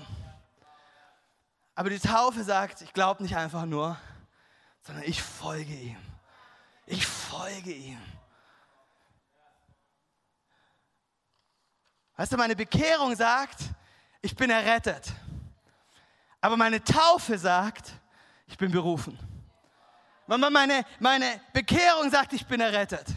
Aber 1.75 1.89
die 1.89 1.99
Taufe 1.99 2.43
sagt, 2.43 2.81
ich 2.81 2.93
glaube 2.93 3.21
nicht 3.21 3.35
einfach 3.35 3.65
nur, 3.65 3.97
sondern 4.81 5.03
ich 5.03 5.21
folge 5.21 5.73
ihm. 5.73 5.97
Ich 6.85 7.05
folge 7.05 7.71
ihm. 7.71 8.01
Weißt 12.15 12.31
du, 12.31 12.37
meine 12.37 12.55
Bekehrung 12.55 13.13
sagt, 13.15 13.59
ich 14.21 14.35
bin 14.35 14.49
errettet. 14.49 15.11
Aber 16.39 16.55
meine 16.55 16.81
Taufe 16.81 17.37
sagt, 17.37 17.91
ich 18.47 18.57
bin 18.57 18.71
berufen. 18.71 19.19
Meine, 20.27 20.85
meine 20.99 21.41
Bekehrung 21.51 22.09
sagt, 22.09 22.31
ich 22.33 22.45
bin 22.45 22.61
errettet. 22.61 23.07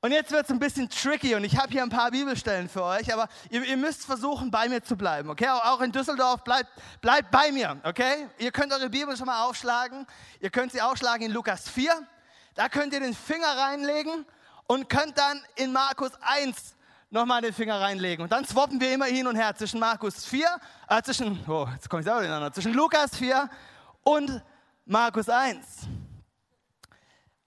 Und 0.00 0.12
jetzt 0.12 0.30
wird 0.30 0.44
es 0.44 0.50
ein 0.50 0.58
bisschen 0.58 0.88
tricky 0.88 1.34
und 1.34 1.44
ich 1.44 1.56
habe 1.56 1.68
hier 1.72 1.82
ein 1.82 1.88
paar 1.88 2.10
Bibelstellen 2.10 2.68
für 2.68 2.84
euch, 2.84 3.12
aber 3.12 3.28
ihr, 3.48 3.64
ihr, 3.64 3.76
müsst 3.76 4.04
versuchen, 4.04 4.50
bei 4.50 4.68
mir 4.68 4.82
zu 4.82 4.94
bleiben, 4.94 5.30
okay? 5.30 5.48
Auch 5.48 5.80
in 5.80 5.90
Düsseldorf, 5.90 6.44
bleibt, 6.44 6.68
bleibt 7.00 7.30
bei 7.30 7.50
mir, 7.50 7.80
okay? 7.82 8.28
Ihr 8.38 8.52
könnt 8.52 8.72
eure 8.72 8.90
Bibel 8.90 9.16
schon 9.16 9.26
mal 9.26 9.44
aufschlagen. 9.44 10.06
Ihr 10.40 10.50
könnt 10.50 10.72
sie 10.72 10.82
aufschlagen 10.82 11.26
in 11.26 11.32
Lukas 11.32 11.68
4. 11.70 11.90
Da 12.54 12.68
könnt 12.68 12.92
ihr 12.92 13.00
den 13.00 13.14
Finger 13.14 13.56
reinlegen 13.56 14.26
und 14.66 14.88
könnt 14.88 15.16
dann 15.18 15.42
in 15.56 15.72
Markus 15.72 16.12
1 16.20 16.76
nochmal 17.10 17.40
den 17.40 17.54
Finger 17.54 17.80
reinlegen. 17.80 18.22
Und 18.22 18.32
dann 18.32 18.44
swappen 18.44 18.80
wir 18.80 18.92
immer 18.92 19.06
hin 19.06 19.26
und 19.26 19.36
her 19.36 19.54
zwischen 19.56 19.80
Markus 19.80 20.26
4, 20.26 20.46
äh, 20.88 21.02
zwischen, 21.02 21.42
oh, 21.48 21.66
jetzt 21.72 21.88
komme 21.88 22.00
ich 22.00 22.04
selber 22.04 22.20
durcheinander, 22.20 22.52
zwischen 22.52 22.74
Lukas 22.74 23.16
4 23.16 23.48
und 24.02 24.42
Markus 24.84 25.28
1. 25.28 25.58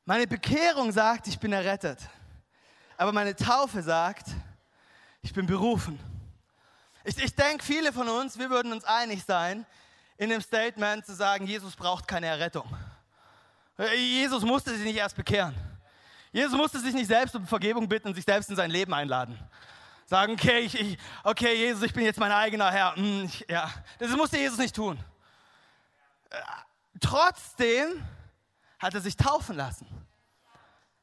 Meine 0.03 0.25
Bekehrung 0.25 0.91
sagt, 0.91 1.27
ich 1.27 1.39
bin 1.39 1.53
errettet. 1.53 1.99
Aber 2.99 3.13
meine 3.13 3.33
Taufe 3.33 3.81
sagt, 3.81 4.25
ich 5.21 5.31
bin 5.31 5.45
berufen. 5.45 5.97
Ich, 7.05 7.17
ich 7.17 7.33
denke, 7.33 7.63
viele 7.63 7.93
von 7.93 8.09
uns, 8.09 8.37
wir 8.37 8.49
würden 8.49 8.73
uns 8.73 8.83
einig 8.83 9.23
sein, 9.23 9.65
in 10.17 10.29
dem 10.29 10.41
Statement 10.41 11.05
zu 11.05 11.15
sagen, 11.15 11.47
Jesus 11.47 11.77
braucht 11.77 12.09
keine 12.09 12.27
Errettung. 12.27 12.69
Jesus 13.95 14.43
musste 14.43 14.75
sich 14.75 14.83
nicht 14.83 14.97
erst 14.97 15.15
bekehren. 15.15 15.55
Jesus 16.33 16.57
musste 16.57 16.77
sich 16.81 16.93
nicht 16.93 17.07
selbst 17.07 17.33
um 17.35 17.47
Vergebung 17.47 17.87
bitten 17.87 18.09
und 18.09 18.15
sich 18.15 18.25
selbst 18.25 18.49
in 18.49 18.57
sein 18.57 18.69
Leben 18.69 18.93
einladen. 18.93 19.39
Sagen, 20.05 20.33
okay, 20.33 20.59
ich, 20.59 20.77
ich, 20.77 20.97
okay 21.23 21.55
Jesus, 21.55 21.83
ich 21.83 21.93
bin 21.93 22.03
jetzt 22.03 22.19
mein 22.19 22.33
eigener 22.33 22.69
Herr. 22.69 22.97
Hm, 22.97 23.23
ich, 23.23 23.45
ja, 23.47 23.71
das 23.97 24.11
musste 24.11 24.37
Jesus 24.37 24.57
nicht 24.57 24.75
tun. 24.75 24.99
Äh, 26.31 26.35
trotzdem 26.99 28.05
hat 28.77 28.93
er 28.93 28.99
sich 28.99 29.15
taufen 29.15 29.55
lassen. 29.55 29.87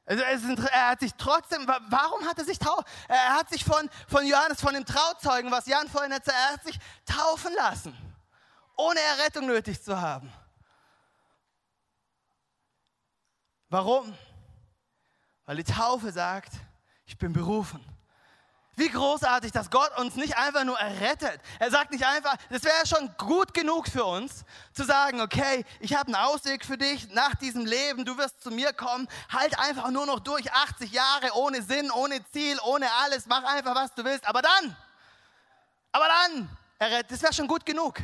Also 0.06 0.22
er 0.22 0.88
hat 0.88 1.00
sich 1.00 1.12
trotzdem, 1.18 1.66
warum 1.66 2.24
hat 2.24 2.38
er 2.38 2.44
sich 2.44 2.60
taufen? 2.60 2.84
Er 3.08 3.34
hat 3.34 3.48
sich 3.48 3.64
von, 3.64 3.90
von 4.06 4.24
Johannes, 4.24 4.60
von 4.60 4.72
dem 4.72 4.84
Trauzeugen, 4.84 5.50
was 5.50 5.66
Jan 5.66 5.88
vorhin 5.88 6.12
erzählt, 6.12 6.36
er 6.36 6.52
hat 6.52 6.64
sich 6.64 6.78
taufen 7.04 7.52
lassen, 7.54 7.96
ohne 8.76 9.00
Errettung 9.00 9.46
nötig 9.46 9.82
zu 9.82 10.00
haben. 10.00 10.32
Warum? 13.68 14.16
Weil 15.44 15.56
die 15.56 15.64
Taufe 15.64 16.12
sagt, 16.12 16.52
ich 17.04 17.18
bin 17.18 17.32
berufen. 17.32 17.84
Wie 18.78 18.90
großartig, 18.90 19.52
dass 19.52 19.70
Gott 19.70 19.90
uns 19.98 20.16
nicht 20.16 20.36
einfach 20.36 20.64
nur 20.64 20.78
errettet. 20.78 21.40
Er 21.58 21.70
sagt 21.70 21.92
nicht 21.92 22.04
einfach, 22.04 22.36
das 22.50 22.62
wäre 22.62 22.86
schon 22.86 23.10
gut 23.16 23.54
genug 23.54 23.88
für 23.88 24.04
uns, 24.04 24.44
zu 24.74 24.84
sagen, 24.84 25.22
okay, 25.22 25.64
ich 25.80 25.94
habe 25.94 26.08
einen 26.08 26.16
Ausweg 26.16 26.62
für 26.62 26.76
dich 26.76 27.10
nach 27.12 27.34
diesem 27.36 27.64
Leben, 27.64 28.04
du 28.04 28.18
wirst 28.18 28.42
zu 28.42 28.50
mir 28.50 28.74
kommen, 28.74 29.08
halt 29.30 29.58
einfach 29.58 29.90
nur 29.90 30.04
noch 30.04 30.20
durch 30.20 30.52
80 30.52 30.92
Jahre 30.92 31.34
ohne 31.36 31.62
Sinn, 31.62 31.90
ohne 31.90 32.22
Ziel, 32.32 32.58
ohne 32.66 32.86
alles, 33.02 33.24
mach 33.26 33.44
einfach, 33.44 33.74
was 33.74 33.94
du 33.94 34.04
willst. 34.04 34.28
Aber 34.28 34.42
dann, 34.42 34.76
aber 35.92 36.06
dann, 36.08 36.48
errettet, 36.78 37.12
das 37.12 37.22
wäre 37.22 37.32
schon 37.32 37.48
gut 37.48 37.64
genug. 37.64 37.96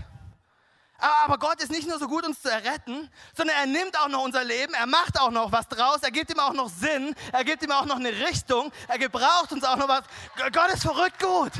Aber 0.98 1.38
Gott 1.38 1.60
ist 1.60 1.70
nicht 1.70 1.88
nur 1.88 1.98
so 1.98 2.06
gut, 2.06 2.24
uns 2.24 2.40
zu 2.40 2.50
erretten, 2.50 3.10
sondern 3.36 3.56
er 3.56 3.66
nimmt 3.66 3.98
auch 3.98 4.08
noch 4.08 4.22
unser 4.22 4.44
Leben, 4.44 4.72
er 4.74 4.86
macht 4.86 5.18
auch 5.18 5.30
noch 5.30 5.50
was 5.50 5.66
draus, 5.66 5.98
er 6.02 6.12
gibt 6.12 6.30
ihm 6.30 6.38
auch 6.38 6.52
noch 6.52 6.68
Sinn, 6.68 7.14
er 7.32 7.42
gibt 7.42 7.62
ihm 7.62 7.72
auch 7.72 7.86
noch 7.86 7.96
eine 7.96 8.10
Richtung, 8.10 8.70
er 8.86 8.98
gebraucht 8.98 9.50
uns 9.50 9.64
auch 9.64 9.76
noch 9.76 9.88
was. 9.88 10.04
Gott 10.52 10.72
ist 10.72 10.82
verrückt 10.82 11.20
gut. 11.20 11.52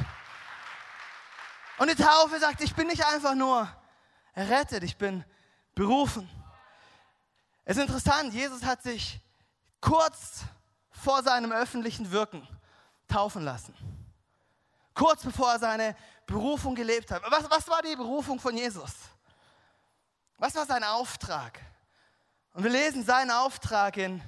Und 1.78 1.90
die 1.90 2.00
Taufe 2.00 2.38
sagt, 2.38 2.60
ich 2.60 2.74
bin 2.74 2.86
nicht 2.86 3.04
einfach 3.04 3.34
nur 3.34 3.68
errettet, 4.34 4.84
ich 4.84 4.96
bin 4.96 5.24
berufen. 5.74 6.30
Es 7.64 7.76
ist 7.76 7.82
interessant, 7.82 8.32
Jesus 8.32 8.62
hat 8.64 8.82
sich 8.82 9.20
kurz 9.80 10.42
vor 10.90 11.22
seinem 11.22 11.50
öffentlichen 11.50 12.12
Wirken 12.12 12.46
taufen 13.08 13.42
lassen. 13.42 13.74
Kurz 14.94 15.22
bevor 15.22 15.52
er 15.52 15.58
seine 15.58 15.96
Berufung 16.26 16.74
gelebt 16.74 17.10
hat. 17.10 17.22
Was, 17.30 17.50
was 17.50 17.68
war 17.68 17.82
die 17.82 17.96
Berufung 17.96 18.38
von 18.38 18.56
Jesus? 18.56 18.92
Was 20.42 20.56
war 20.56 20.66
sein 20.66 20.82
Auftrag? 20.82 21.60
Und 22.52 22.64
wir 22.64 22.70
lesen 22.72 23.04
seinen 23.04 23.30
Auftrag 23.30 23.96
in 23.96 24.20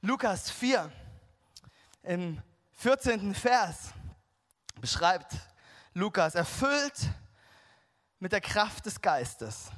Lukas 0.00 0.48
4, 0.48 0.92
im 2.04 2.40
14. 2.74 3.34
Vers. 3.34 3.92
Beschreibt 4.80 5.32
Lukas, 5.92 6.36
erfüllt 6.36 7.00
mit 8.20 8.30
der 8.30 8.40
Kraft 8.40 8.86
des 8.86 9.00
Geistes, 9.00 9.72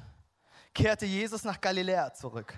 kehrte 0.75 1.07
Jesus 1.07 1.43
nach 1.43 1.59
Galiläa 1.59 2.13
zurück. 2.13 2.53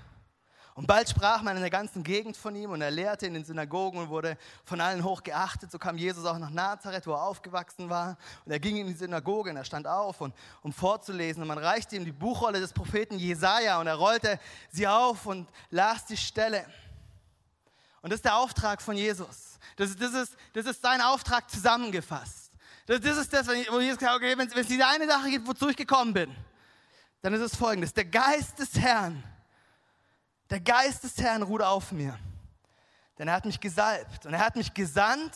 Und 0.75 0.87
bald 0.87 1.09
sprach 1.09 1.41
man 1.41 1.55
in 1.55 1.61
der 1.61 1.69
ganzen 1.69 2.03
Gegend 2.03 2.35
von 2.35 2.53
ihm 2.53 2.71
und 2.71 2.81
er 2.81 2.91
lehrte 2.91 3.25
in 3.25 3.33
den 3.33 3.45
Synagogen 3.45 3.97
und 3.97 4.09
wurde 4.09 4.37
von 4.65 4.81
allen 4.81 5.05
hoch 5.05 5.23
geachtet. 5.23 5.71
So 5.71 5.79
kam 5.79 5.97
Jesus 5.97 6.25
auch 6.25 6.37
nach 6.37 6.49
Nazareth, 6.49 7.07
wo 7.07 7.13
er 7.13 7.23
aufgewachsen 7.23 7.89
war. 7.89 8.17
Und 8.45 8.51
er 8.51 8.59
ging 8.59 8.75
in 8.75 8.87
die 8.87 8.93
Synagoge 8.93 9.51
und 9.51 9.55
er 9.55 9.63
stand 9.63 9.87
auf, 9.87 10.19
und, 10.19 10.35
um 10.63 10.73
vorzulesen. 10.73 11.41
Und 11.41 11.47
man 11.47 11.59
reichte 11.59 11.95
ihm 11.95 12.03
die 12.03 12.11
Buchrolle 12.11 12.59
des 12.59 12.73
Propheten 12.73 13.17
Jesaja 13.17 13.79
und 13.79 13.87
er 13.87 13.95
rollte 13.95 14.37
sie 14.69 14.85
auf 14.85 15.25
und 15.25 15.47
las 15.69 16.07
die 16.07 16.17
Stelle. 16.17 16.65
Und 18.01 18.11
das 18.11 18.17
ist 18.17 18.25
der 18.25 18.35
Auftrag 18.35 18.81
von 18.81 18.97
Jesus. 18.97 19.57
Das, 19.77 19.95
das, 19.95 20.13
ist, 20.13 20.35
das 20.51 20.65
ist 20.65 20.81
sein 20.81 20.99
Auftrag 20.99 21.49
zusammengefasst. 21.49 22.51
Das, 22.85 22.99
das 22.99 23.17
ist 23.17 23.31
das, 23.31 23.47
wo 23.47 23.79
Jesus 23.79 23.97
sagt, 24.01 24.13
okay, 24.13 24.37
wenn 24.37 24.49
es 24.49 24.67
diese 24.67 24.85
eine 24.85 25.07
Sache 25.07 25.29
gibt, 25.29 25.47
wozu 25.47 25.69
ich 25.69 25.77
gekommen 25.77 26.13
bin, 26.13 26.35
dann 27.21 27.33
ist 27.33 27.39
es 27.39 27.55
folgendes. 27.55 27.93
Der 27.93 28.05
Geist 28.05 28.59
des 28.59 28.77
Herrn 28.77 29.23
der 30.55 30.61
Geist 30.61 31.03
des 31.03 31.17
Herrn 31.17 31.41
ruht 31.43 31.61
auf 31.61 31.91
mir, 31.91 32.17
denn 33.19 33.27
er 33.27 33.33
hat 33.33 33.43
mich 33.43 33.59
gesalbt 33.59 34.25
und 34.25 34.33
er 34.33 34.39
hat 34.39 34.55
mich 34.55 34.73
gesandt 34.73 35.33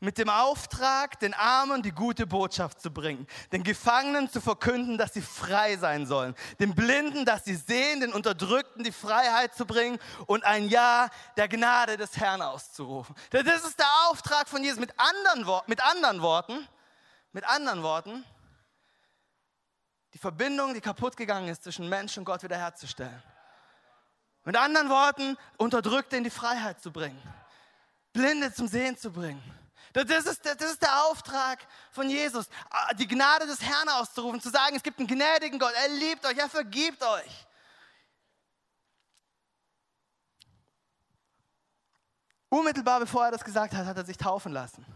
mit 0.00 0.18
dem 0.18 0.28
Auftrag, 0.28 1.20
den 1.20 1.32
Armen 1.32 1.80
die 1.80 1.92
gute 1.92 2.26
Botschaft 2.26 2.80
zu 2.80 2.90
bringen, 2.90 3.28
den 3.52 3.62
Gefangenen 3.62 4.28
zu 4.28 4.40
verkünden, 4.40 4.98
dass 4.98 5.14
sie 5.14 5.22
frei 5.22 5.76
sein 5.76 6.06
sollen, 6.06 6.34
den 6.58 6.74
Blinden, 6.74 7.24
dass 7.24 7.44
sie 7.44 7.54
sehen, 7.54 8.00
den 8.00 8.12
Unterdrückten 8.12 8.82
die 8.82 8.90
Freiheit 8.90 9.54
zu 9.54 9.64
bringen 9.64 10.00
und 10.26 10.42
ein 10.42 10.68
Ja 10.68 11.08
der 11.36 11.46
Gnade 11.46 11.96
des 11.96 12.16
Herrn 12.16 12.42
auszurufen. 12.42 13.14
Das 13.30 13.44
ist 13.64 13.78
der 13.78 13.86
Auftrag 14.08 14.48
von 14.48 14.64
Jesus. 14.64 14.80
Mit 14.80 14.92
anderen, 14.98 15.62
mit 15.68 15.80
anderen 15.84 16.20
Worten, 16.20 16.66
mit 17.30 17.48
anderen 17.48 17.84
Worten, 17.84 18.24
die 20.14 20.18
Verbindung, 20.18 20.74
die 20.74 20.80
kaputt 20.80 21.16
gegangen 21.16 21.46
ist 21.46 21.62
zwischen 21.62 21.88
Mensch 21.88 22.18
und 22.18 22.24
Gott 22.24 22.42
wiederherzustellen. 22.42 23.22
Mit 24.48 24.56
anderen 24.56 24.88
Worten, 24.88 25.36
Unterdrückte 25.58 26.16
in 26.16 26.24
die 26.24 26.30
Freiheit 26.30 26.80
zu 26.80 26.90
bringen, 26.90 27.22
Blinde 28.14 28.50
zum 28.50 28.66
Sehen 28.66 28.96
zu 28.96 29.12
bringen. 29.12 29.42
Das 29.92 30.24
ist, 30.24 30.42
das 30.42 30.70
ist 30.70 30.80
der 30.80 31.04
Auftrag 31.04 31.58
von 31.90 32.08
Jesus, 32.08 32.48
die 32.98 33.06
Gnade 33.06 33.46
des 33.46 33.60
Herrn 33.60 33.90
auszurufen, 33.90 34.40
zu 34.40 34.48
sagen, 34.48 34.74
es 34.74 34.82
gibt 34.82 35.00
einen 35.00 35.06
gnädigen 35.06 35.58
Gott, 35.58 35.74
er 35.74 35.88
liebt 35.90 36.24
euch, 36.24 36.38
er 36.38 36.48
vergibt 36.48 37.02
euch. 37.02 37.46
Unmittelbar 42.48 43.00
bevor 43.00 43.26
er 43.26 43.32
das 43.32 43.44
gesagt 43.44 43.74
hat, 43.74 43.84
hat 43.84 43.98
er 43.98 44.06
sich 44.06 44.16
taufen 44.16 44.52
lassen. 44.54 44.86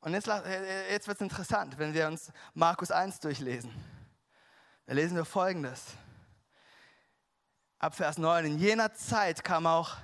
Und 0.00 0.12
jetzt, 0.12 0.26
jetzt 0.26 1.08
wird 1.08 1.16
es 1.16 1.22
interessant, 1.22 1.78
wenn 1.78 1.94
wir 1.94 2.08
uns 2.08 2.30
Markus 2.52 2.90
1 2.90 3.20
durchlesen. 3.20 3.72
Da 4.84 4.92
lesen 4.92 5.16
wir 5.16 5.24
Folgendes 5.24 5.96
ab 7.80 7.94
Vers 7.94 8.18
9. 8.18 8.44
In 8.44 8.58
jener 8.58 8.92
Zeit 8.92 9.42
kam 9.42 9.66
auch 9.66 9.96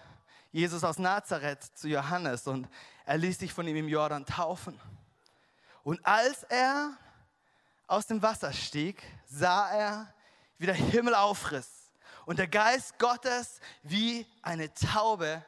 Jesus 0.51 0.83
aus 0.83 0.99
Nazareth 0.99 1.63
zu 1.75 1.89
Johannes 1.89 2.47
und 2.47 2.69
er 3.05 3.19
ließ 3.19 3.39
sich 3.39 3.53
von 3.53 3.69
ihm 3.69 3.77
im 3.77 3.89
Jordan 3.89 4.25
taufen. 4.25 4.81
Und 5.85 6.05
als 6.05 6.43
er 6.45 6.97
aus 7.87 8.07
dem 8.07 8.23
Wasser 8.23 8.53
stieg, 8.53 9.03
sah 9.27 9.71
er, 9.71 10.15
wie 10.59 10.67
der 10.67 10.75
Himmel 10.75 11.15
aufriss 11.15 11.69
und 12.25 12.39
der 12.39 12.49
Geist 12.49 12.99
Gottes 12.99 13.61
wie 13.83 14.27
eine 14.41 14.73
Taube 14.73 15.45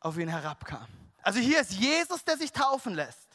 auf 0.00 0.16
ihn 0.16 0.28
herabkam. 0.28 0.86
Also 1.22 1.40
hier 1.40 1.60
ist 1.60 1.72
Jesus, 1.72 2.24
der 2.24 2.36
sich 2.36 2.52
taufen 2.52 2.94
lässt. 2.94 3.26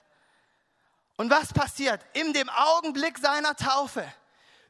Und 1.18 1.30
was 1.30 1.52
passiert? 1.54 2.04
In 2.14 2.32
dem 2.32 2.50
Augenblick 2.50 3.20
seiner 3.20 3.56
Taufe 3.56 4.06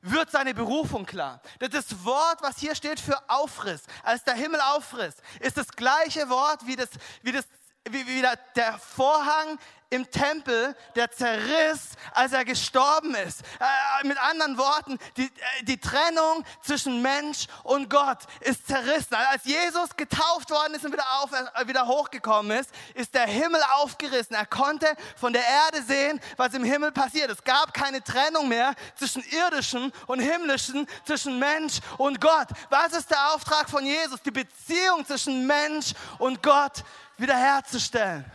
wird 0.03 0.29
seine 0.29 0.53
Berufung 0.53 1.05
klar. 1.05 1.41
Das 1.59 2.03
Wort, 2.03 2.41
was 2.41 2.59
hier 2.59 2.75
steht 2.75 2.99
für 2.99 3.17
Aufriss, 3.29 3.83
als 4.03 4.23
der 4.23 4.35
Himmel 4.35 4.59
aufriss, 4.61 5.15
ist 5.39 5.57
das 5.57 5.69
gleiche 5.69 6.29
Wort 6.29 6.67
wie, 6.67 6.75
das, 6.75 6.89
wie, 7.21 7.31
das, 7.31 7.45
wie, 7.89 8.05
wie 8.05 8.21
der 8.55 8.77
Vorhang 8.79 9.57
im 9.93 10.09
Tempel, 10.09 10.75
der 10.95 11.11
zerriss, 11.11 11.89
als 12.13 12.33
er 12.33 12.43
gestorben 12.45 13.13
ist. 13.13 13.41
Äh, 13.59 14.07
mit 14.07 14.17
anderen 14.17 14.57
Worten, 14.57 14.97
die, 15.17 15.25
äh, 15.25 15.63
die 15.63 15.79
Trennung 15.79 16.43
zwischen 16.63 17.01
Mensch 17.01 17.45
und 17.61 17.89
Gott 17.89 18.19
ist 18.39 18.67
zerrissen. 18.67 19.13
Als 19.13 19.45
Jesus 19.45 19.95
getauft 19.95 20.49
worden 20.49 20.73
ist 20.73 20.83
und 20.83 20.93
wieder, 20.93 21.05
auf, 21.21 21.31
äh, 21.31 21.67
wieder 21.67 21.85
hochgekommen 21.85 22.57
ist, 22.57 22.71
ist 22.95 23.13
der 23.13 23.27
Himmel 23.27 23.61
aufgerissen. 23.75 24.35
Er 24.35 24.47
konnte 24.47 24.87
von 25.15 25.31
der 25.31 25.43
Erde 25.45 25.83
sehen, 25.83 26.19
was 26.37 26.55
im 26.55 26.63
Himmel 26.63 26.91
passiert. 26.91 27.29
Es 27.29 27.43
gab 27.43 27.73
keine 27.73 28.03
Trennung 28.03 28.47
mehr 28.47 28.73
zwischen 28.95 29.23
irdischen 29.23 29.93
und 30.07 30.19
himmlischen, 30.19 30.87
zwischen 31.05 31.37
Mensch 31.37 31.79
und 31.97 32.19
Gott. 32.19 32.47
Was 32.71 32.93
ist 32.93 33.11
der 33.11 33.33
Auftrag 33.33 33.69
von 33.69 33.85
Jesus? 33.85 34.21
Die 34.23 34.31
Beziehung 34.31 35.05
zwischen 35.05 35.45
Mensch 35.45 35.93
und 36.17 36.41
Gott 36.41 36.83
wiederherzustellen. 37.17 38.25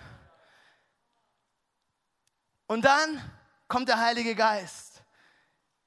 Und 2.69 2.85
dann 2.85 3.21
kommt 3.67 3.89
der 3.89 3.99
Heilige 3.99 4.37
Geist. 4.37 5.03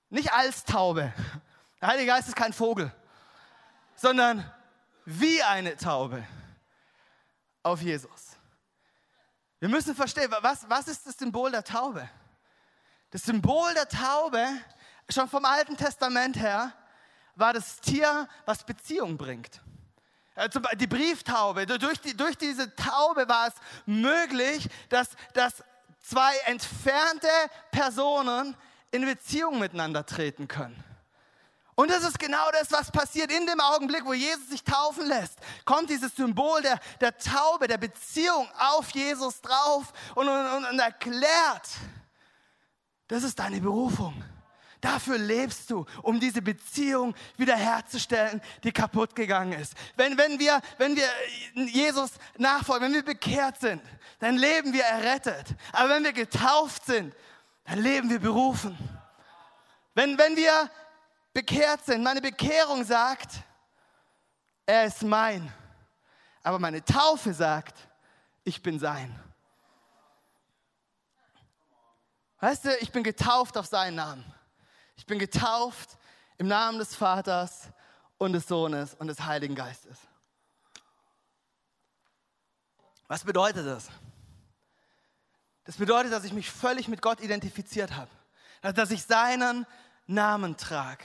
Nicht 0.09 0.33
als 0.33 0.65
Taube. 0.65 1.13
Der 1.79 1.87
Heilige 1.87 2.07
Geist 2.07 2.27
ist 2.27 2.35
kein 2.35 2.51
Vogel, 2.51 2.93
sondern 3.95 4.51
wie 5.05 5.41
eine 5.41 5.77
Taube 5.77 6.27
auf 7.63 7.81
Jesus. 7.81 8.31
Wir 9.59 9.69
müssen 9.69 9.95
verstehen, 9.95 10.33
was, 10.41 10.67
was 10.69 10.87
ist 10.87 11.05
das 11.05 11.17
Symbol 11.17 11.51
der 11.51 11.63
Taube? 11.63 12.09
Das 13.11 13.23
Symbol 13.23 13.73
der 13.73 13.87
Taube, 13.87 14.43
schon 15.07 15.29
vom 15.29 15.45
Alten 15.45 15.77
Testament 15.77 16.35
her, 16.35 16.73
war 17.35 17.53
das 17.53 17.79
Tier, 17.79 18.27
was 18.45 18.63
Beziehung 18.63 19.17
bringt. 19.17 19.61
Also 20.33 20.59
die 20.75 20.87
Brieftaube, 20.87 21.65
durch, 21.65 21.99
die, 21.99 22.17
durch 22.17 22.37
diese 22.37 22.75
Taube 22.75 23.27
war 23.27 23.47
es 23.47 23.53
möglich, 23.85 24.67
dass, 24.89 25.09
dass 25.33 25.63
zwei 26.01 26.35
entfernte 26.45 27.27
Personen 27.71 28.55
in 28.91 29.05
Beziehung 29.05 29.59
miteinander 29.59 30.05
treten 30.05 30.47
können. 30.47 30.83
Und 31.75 31.89
das 31.89 32.03
ist 32.03 32.19
genau 32.19 32.51
das, 32.51 32.71
was 32.71 32.91
passiert 32.91 33.31
in 33.31 33.47
dem 33.47 33.59
Augenblick, 33.59 34.05
wo 34.05 34.13
Jesus 34.13 34.49
sich 34.49 34.63
taufen 34.63 35.07
lässt. 35.07 35.39
Kommt 35.65 35.89
dieses 35.89 36.15
Symbol 36.15 36.61
der, 36.61 36.79
der 36.99 37.17
Taube, 37.17 37.67
der 37.67 37.77
Beziehung 37.77 38.47
auf 38.59 38.89
Jesus 38.91 39.41
drauf 39.41 39.91
und, 40.15 40.27
und, 40.27 40.65
und 40.65 40.79
erklärt, 40.79 41.69
das 43.07 43.23
ist 43.23 43.39
deine 43.39 43.59
Berufung. 43.59 44.23
Dafür 44.81 45.19
lebst 45.19 45.69
du, 45.69 45.85
um 46.01 46.19
diese 46.19 46.41
Beziehung 46.41 47.13
wiederherzustellen, 47.37 48.41
die 48.63 48.71
kaputt 48.71 49.15
gegangen 49.15 49.53
ist. 49.53 49.75
Wenn, 49.95 50.17
wenn, 50.17 50.39
wir, 50.39 50.59
wenn 50.79 50.95
wir 50.95 51.07
Jesus 51.53 52.11
nachfolgen, 52.37 52.87
wenn 52.87 52.93
wir 52.95 53.05
bekehrt 53.05 53.59
sind, 53.59 53.81
dann 54.19 54.37
leben 54.37 54.73
wir 54.73 54.83
errettet. 54.83 55.55
Aber 55.71 55.89
wenn 55.89 56.03
wir 56.03 56.13
getauft 56.13 56.85
sind, 56.85 57.15
dann 57.65 57.79
leben 57.79 58.09
wir 58.09 58.19
berufen. 58.19 58.75
Wenn, 59.93 60.17
wenn 60.17 60.35
wir 60.35 60.69
bekehrt 61.31 61.85
sind, 61.85 62.01
meine 62.01 62.21
Bekehrung 62.21 62.83
sagt, 62.83 63.29
er 64.65 64.85
ist 64.85 65.03
mein. 65.03 65.53
Aber 66.41 66.57
meine 66.57 66.83
Taufe 66.83 67.35
sagt, 67.35 67.77
ich 68.43 68.63
bin 68.63 68.79
sein. 68.79 69.17
Weißt 72.39 72.65
du, 72.65 72.75
ich 72.77 72.91
bin 72.91 73.03
getauft 73.03 73.55
auf 73.57 73.67
seinen 73.67 73.95
Namen. 73.95 74.25
Ich 74.95 75.05
bin 75.05 75.19
getauft 75.19 75.97
im 76.37 76.47
Namen 76.47 76.79
des 76.79 76.95
Vaters 76.95 77.69
und 78.17 78.33
des 78.33 78.47
Sohnes 78.47 78.93
und 78.95 79.07
des 79.07 79.21
Heiligen 79.21 79.55
Geistes. 79.55 79.97
Was 83.07 83.23
bedeutet 83.23 83.65
das? 83.65 83.89
Das 85.65 85.75
bedeutet, 85.77 86.11
dass 86.11 86.23
ich 86.23 86.33
mich 86.33 86.49
völlig 86.49 86.87
mit 86.87 87.01
Gott 87.01 87.21
identifiziert 87.21 87.95
habe. 87.95 88.11
Dass 88.61 88.91
ich 88.91 89.03
seinen 89.03 89.65
Namen 90.07 90.57
trage. 90.57 91.03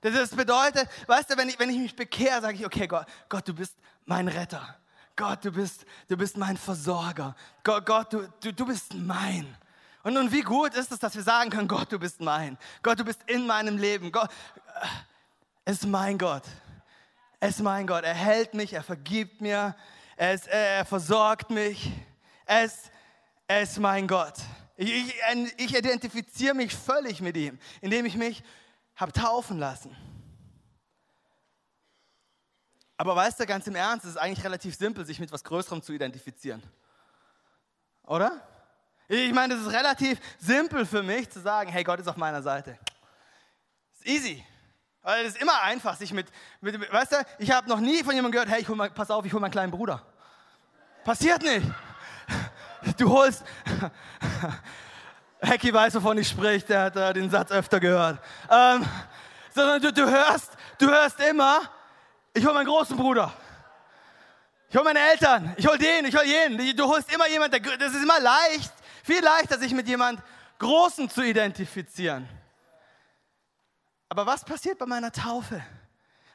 Das 0.00 0.30
bedeutet, 0.30 0.88
weißt 1.06 1.30
du, 1.30 1.36
wenn 1.36 1.48
ich, 1.48 1.58
wenn 1.58 1.68
ich 1.70 1.78
mich 1.78 1.96
bekehre, 1.96 2.40
sage 2.40 2.56
ich, 2.56 2.64
okay, 2.64 2.86
Gott, 2.86 3.06
Gott, 3.28 3.46
du 3.46 3.54
bist 3.54 3.76
mein 4.06 4.28
Retter. 4.28 4.76
Gott, 5.16 5.44
du 5.44 5.52
bist, 5.52 5.84
du 6.08 6.16
bist 6.16 6.36
mein 6.38 6.56
Versorger. 6.56 7.36
Gott, 7.62 7.84
Gott 7.84 8.12
du, 8.12 8.26
du, 8.40 8.52
du 8.52 8.66
bist 8.66 8.94
mein. 8.94 9.54
Und 10.02 10.14
nun, 10.14 10.32
wie 10.32 10.40
gut 10.40 10.74
ist 10.74 10.92
es, 10.92 10.98
dass 10.98 11.14
wir 11.14 11.22
sagen 11.22 11.50
können, 11.50 11.68
Gott, 11.68 11.92
du 11.92 11.98
bist 11.98 12.20
mein. 12.20 12.56
Gott, 12.82 12.98
du 12.98 13.04
bist 13.04 13.20
in 13.26 13.46
meinem 13.46 13.76
Leben. 13.76 14.10
Gott, 14.12 14.30
ist 15.64 15.86
mein 15.86 16.16
Gott. 16.16 16.44
Es 17.38 17.56
ist 17.56 17.62
mein 17.62 17.86
Gott. 17.86 18.04
Er 18.04 18.14
hält 18.14 18.54
mich, 18.54 18.72
er 18.72 18.82
vergibt 18.82 19.40
mir, 19.40 19.76
er, 20.16 20.34
ist, 20.34 20.46
er 20.46 20.84
versorgt 20.84 21.50
mich. 21.50 21.92
Er 22.46 22.64
ist, 22.64 22.90
er 23.46 23.66
mein 23.78 24.08
Gott. 24.08 24.34
Ich, 24.76 24.90
ich, 24.90 25.14
ich 25.58 25.76
identifiziere 25.76 26.54
mich 26.54 26.74
völlig 26.74 27.20
mit 27.20 27.36
ihm, 27.36 27.58
indem 27.80 28.06
ich 28.06 28.16
mich 28.16 28.42
habe 28.96 29.12
taufen 29.12 29.58
lassen. 29.58 29.96
Aber 32.96 33.16
weißt 33.16 33.40
du, 33.40 33.46
ganz 33.46 33.66
im 33.66 33.74
Ernst, 33.74 34.04
es 34.04 34.12
ist 34.12 34.16
eigentlich 34.18 34.44
relativ 34.44 34.74
simpel, 34.74 35.06
sich 35.06 35.20
mit 35.20 35.32
was 35.32 35.44
Größerem 35.44 35.82
zu 35.82 35.92
identifizieren. 35.92 36.62
Oder? 38.04 38.46
Ich 39.12 39.32
meine, 39.32 39.54
es 39.54 39.62
ist 39.62 39.72
relativ 39.72 40.20
simpel 40.38 40.86
für 40.86 41.02
mich 41.02 41.28
zu 41.28 41.40
sagen, 41.40 41.68
hey, 41.72 41.82
Gott 41.82 41.98
ist 41.98 42.06
auf 42.06 42.16
meiner 42.16 42.42
Seite. 42.42 42.78
ist 43.98 44.06
easy. 44.06 44.46
Weil 45.02 45.26
es 45.26 45.34
ist 45.34 45.42
immer 45.42 45.60
einfach, 45.62 45.96
sich 45.96 46.12
mit, 46.12 46.28
mit 46.60 46.92
weißt 46.92 47.12
du, 47.12 47.16
ich 47.40 47.50
habe 47.50 47.68
noch 47.68 47.80
nie 47.80 48.04
von 48.04 48.14
jemandem 48.14 48.30
gehört, 48.30 48.48
hey, 48.48 48.60
ich 48.60 48.68
hol 48.68 48.76
mal, 48.76 48.88
pass 48.88 49.10
auf, 49.10 49.24
ich 49.24 49.32
hole 49.32 49.40
meinen 49.40 49.50
kleinen 49.50 49.72
Bruder. 49.72 50.00
Passiert 51.02 51.42
nicht. 51.42 51.66
Du 52.96 53.10
holst, 53.10 53.42
Hecki 55.40 55.74
weiß, 55.74 55.96
wovon 55.96 56.16
ich 56.18 56.28
spreche, 56.28 56.66
der 56.66 56.82
hat 56.82 56.96
äh, 56.96 57.12
den 57.12 57.28
Satz 57.30 57.50
öfter 57.50 57.80
gehört. 57.80 58.20
Ähm, 58.48 58.86
sondern 59.52 59.82
du, 59.82 59.92
du, 59.92 60.08
hörst, 60.08 60.52
du 60.78 60.86
hörst 60.86 61.18
immer, 61.18 61.62
ich 62.32 62.44
hole 62.44 62.54
meinen 62.54 62.66
großen 62.66 62.96
Bruder. 62.96 63.32
Ich 64.68 64.76
hole 64.76 64.84
meine 64.84 65.00
Eltern, 65.00 65.52
ich 65.56 65.66
hole 65.66 65.78
den, 65.78 66.04
ich 66.04 66.14
hole 66.14 66.26
jenen. 66.26 66.76
Du 66.76 66.86
holst 66.86 67.12
immer 67.12 67.28
jemanden, 67.28 67.60
das 67.76 67.92
ist 67.92 68.02
immer 68.02 68.20
leicht, 68.20 68.72
viel 69.02 69.22
leichter, 69.22 69.58
sich 69.58 69.72
mit 69.72 69.88
jemand 69.88 70.22
Großen 70.58 71.08
zu 71.08 71.22
identifizieren. 71.22 72.28
Aber 74.08 74.26
was 74.26 74.44
passiert 74.44 74.78
bei 74.78 74.86
meiner 74.86 75.12
Taufe? 75.12 75.62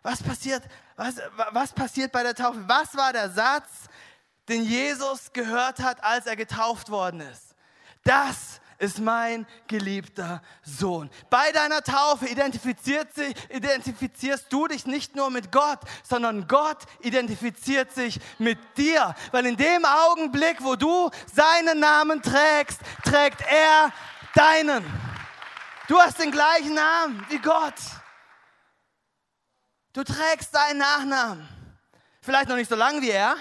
Was 0.01 0.23
passiert, 0.23 0.63
was, 0.95 1.15
was 1.51 1.73
passiert 1.73 2.11
bei 2.11 2.23
der 2.23 2.35
Taufe? 2.35 2.63
Was 2.67 2.95
war 2.95 3.11
der 3.11 3.29
Satz, 3.29 3.69
den 4.47 4.63
Jesus 4.63 5.33
gehört 5.33 5.79
hat, 5.79 6.03
als 6.03 6.25
er 6.25 6.35
getauft 6.35 6.89
worden 6.89 7.21
ist? 7.21 7.55
Das 8.03 8.61
ist 8.77 8.99
mein 8.99 9.47
geliebter 9.67 10.41
Sohn. 10.63 11.09
Bei 11.29 11.51
deiner 11.51 11.81
Taufe 11.81 12.27
identifizierst 12.27 14.45
du 14.49 14.67
dich 14.67 14.85
nicht 14.85 15.15
nur 15.15 15.29
mit 15.29 15.51
Gott, 15.51 15.79
sondern 16.03 16.47
Gott 16.47 16.83
identifiziert 17.01 17.93
sich 17.93 18.19
mit 18.37 18.59
dir. 18.77 19.15
Weil 19.31 19.45
in 19.45 19.57
dem 19.57 19.85
Augenblick, 19.85 20.63
wo 20.63 20.75
du 20.75 21.09
seinen 21.33 21.79
Namen 21.79 22.21
trägst, 22.21 22.79
trägt 23.03 23.41
er 23.41 23.91
deinen. 24.33 24.85
Du 25.87 25.99
hast 25.99 26.19
den 26.19 26.31
gleichen 26.31 26.73
Namen 26.73 27.25
wie 27.29 27.39
Gott. 27.39 27.75
Du 29.93 30.03
trägst 30.03 30.51
seinen 30.51 30.79
Nachnamen. 30.79 31.47
Vielleicht 32.21 32.49
noch 32.49 32.55
nicht 32.55 32.69
so 32.69 32.75
lang 32.75 33.01
wie 33.01 33.11
er, 33.11 33.35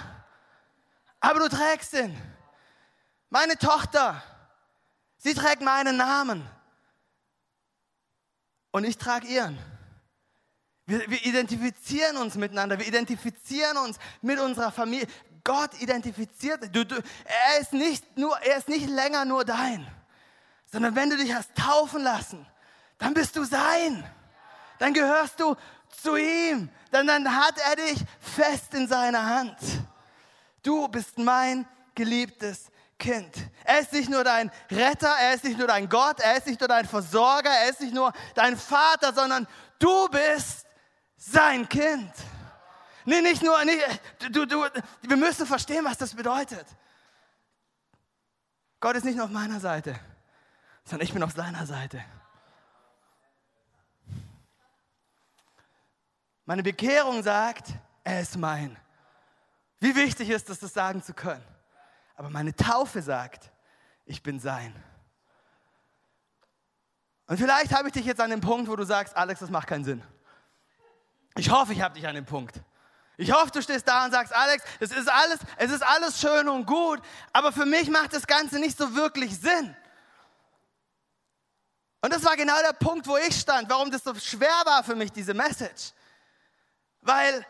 aber 1.19 1.41
du 1.41 1.49
trägst 1.49 1.95
ihn. 1.95 2.17
Meine 3.31 3.57
Tochter, 3.57 4.23
Sie 5.25 5.33
trägt 5.33 5.63
meinen 5.63 5.97
Namen. 5.97 6.47
Und 8.73 8.85
ich 8.85 8.99
trage 8.99 9.27
ihren. 9.27 9.59
Wir, 10.85 11.09
wir, 11.09 11.25
identifizieren 11.25 12.19
uns 12.19 12.35
miteinander. 12.35 12.79
Wir 12.79 12.87
identifizieren 12.87 13.79
uns 13.79 13.97
mit 14.21 14.39
unserer 14.39 14.71
Familie. 14.71 15.07
Gott 15.43 15.81
identifiziert. 15.81 16.69
Du, 16.77 16.85
du, 16.85 16.97
er, 16.97 17.61
ist 17.61 17.73
nicht 17.73 18.19
nur, 18.19 18.37
er 18.41 18.59
ist 18.59 18.69
nicht 18.69 18.87
länger 18.87 19.25
nur 19.25 19.47
dein, 19.47 19.87
sondern 20.71 20.95
wenn 20.95 21.09
du 21.09 21.17
dich 21.17 21.33
hast 21.33 21.55
taufen 21.55 22.03
lassen, 22.03 22.47
dann 22.99 23.15
bist 23.15 23.35
du 23.37 23.45
sein. 23.45 24.05
Dann 24.79 24.93
gehörst 24.93 25.41
du 25.41 25.57
zu 26.03 26.17
ihm. 26.17 26.69
Dann, 26.91 27.07
dann 27.07 27.35
hat 27.35 27.55
er 27.67 27.77
dich 27.77 27.99
fest 28.21 28.75
in 28.75 28.89
seiner 28.89 29.25
Hand. 29.25 29.57
Du 30.63 30.87
bist 30.89 31.17
mein 31.17 31.67
geliebtes 31.95 32.71
Kind. 32.99 33.35
Er 33.65 33.81
ist 33.81 33.93
nicht 33.93 34.09
nur 34.09 34.25
dein 34.25 34.51
Retter, 34.71 35.09
er 35.09 35.35
ist 35.35 35.45
nicht 35.45 35.59
nur 35.59 35.67
dein 35.67 35.89
Gott, 35.89 36.21
er 36.21 36.37
ist 36.37 36.47
nicht 36.47 36.61
nur 36.61 36.69
dein 36.69 36.87
Versorger, 36.87 37.51
er 37.51 37.71
ist 37.71 37.81
nicht 37.81 37.95
nur 37.95 38.13
dein 38.35 38.57
Vater, 38.57 39.13
sondern 39.13 39.47
du 39.79 40.09
bist 40.09 40.67
sein 41.17 41.69
Kind. 41.69 42.13
Nee, 43.05 43.21
nicht 43.21 43.43
nur, 43.43 43.63
nicht, 43.65 43.83
du, 44.31 44.47
du, 44.47 44.65
wir 45.03 45.17
müssen 45.17 45.47
verstehen, 45.47 45.85
was 45.85 45.99
das 45.99 46.15
bedeutet. 46.15 46.67
Gott 48.81 48.97
ist 48.97 49.05
nicht 49.05 49.17
nur 49.17 49.25
auf 49.25 49.31
meiner 49.31 49.61
Seite, 49.61 49.99
sondern 50.85 51.07
ich 51.07 51.13
bin 51.13 51.23
auf 51.23 51.33
seiner 51.33 51.67
Seite. 51.67 52.05
Meine 56.47 56.63
Bekehrung 56.63 57.23
sagt, 57.23 57.69
er 58.03 58.21
ist 58.21 58.37
mein. 58.37 58.77
Wie 59.81 59.95
wichtig 59.97 60.31
ist 60.31 60.51
es, 60.51 60.61
das 60.61 60.73
sagen 60.73 61.03
zu 61.03 61.15
können? 61.15 61.45
Aber 62.15 62.31
meine 62.31 62.55
Taufe 62.55 63.03
sagt, 63.03 63.51
ich 64.07 64.23
bin 64.23 64.39
sein. 64.39 64.75
Und 67.27 67.39
vielleicht 67.39 67.73
habe 67.73 67.89
ich 67.89 67.95
dich 67.95 68.05
jetzt 68.05 68.21
an 68.21 68.31
dem 68.31 68.41
Punkt, 68.41 68.69
wo 68.69 68.77
du 68.77 68.85
sagst, 68.85 69.17
Alex, 69.17 69.41
das 69.41 69.51
macht 69.51 69.67
keinen 69.67 69.85
Sinn. 69.85 70.03
Ich 71.37 71.51
hoffe, 71.51 71.73
ich 71.73 71.81
habe 71.81 71.95
dich 71.95 72.07
an 72.07 72.15
dem 72.15 72.27
Punkt. 72.27 72.61
Ich 73.17 73.33
hoffe, 73.33 73.51
du 73.51 73.63
stehst 73.63 73.87
da 73.87 74.05
und 74.05 74.11
sagst, 74.11 74.35
Alex, 74.35 74.65
das 74.81 74.91
ist 74.91 75.09
alles, 75.09 75.39
es 75.57 75.71
ist 75.71 75.83
alles 75.83 76.21
schön 76.21 76.49
und 76.49 76.67
gut, 76.67 77.01
aber 77.33 77.53
für 77.53 77.65
mich 77.65 77.89
macht 77.89 78.13
das 78.13 78.27
Ganze 78.27 78.59
nicht 78.59 78.77
so 78.77 78.95
wirklich 78.95 79.39
Sinn. 79.39 79.75
Und 82.01 82.13
das 82.13 82.25
war 82.25 82.37
genau 82.37 82.61
der 82.61 82.75
Punkt, 82.75 83.07
wo 83.07 83.17
ich 83.17 83.35
stand, 83.35 83.71
warum 83.71 83.91
das 83.91 84.05
so 84.05 84.15
schwer 84.17 84.63
war 84.65 84.85
für 84.85 84.95
mich, 84.95 85.11
diese 85.11 85.33
Message. 85.33 85.93
Weil 87.01 87.47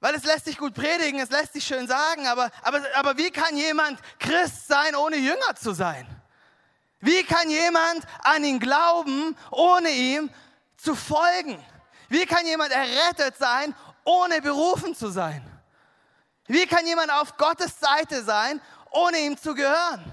weil 0.00 0.14
es 0.14 0.24
lässt 0.24 0.44
sich 0.44 0.58
gut 0.58 0.74
predigen, 0.74 1.20
es 1.20 1.30
lässt 1.30 1.54
sich 1.54 1.64
schön 1.64 1.88
sagen, 1.88 2.26
aber, 2.26 2.50
aber, 2.62 2.82
aber 2.94 3.16
wie 3.16 3.30
kann 3.30 3.56
jemand 3.56 3.98
Christ 4.18 4.68
sein, 4.68 4.94
ohne 4.94 5.16
Jünger 5.16 5.54
zu 5.58 5.72
sein? 5.72 6.06
Wie 7.00 7.22
kann 7.24 7.48
jemand 7.48 8.04
an 8.22 8.44
ihn 8.44 8.58
glauben, 8.58 9.36
ohne 9.50 9.90
ihm 9.90 10.30
zu 10.76 10.94
folgen? 10.94 11.62
Wie 12.08 12.26
kann 12.26 12.46
jemand 12.46 12.72
errettet 12.72 13.36
sein, 13.38 13.74
ohne 14.04 14.40
berufen 14.40 14.94
zu 14.94 15.08
sein? 15.08 15.42
Wie 16.46 16.66
kann 16.66 16.86
jemand 16.86 17.10
auf 17.10 17.36
Gottes 17.36 17.78
Seite 17.78 18.22
sein, 18.22 18.60
ohne 18.90 19.18
ihm 19.18 19.36
zu 19.36 19.54
gehören? 19.54 20.04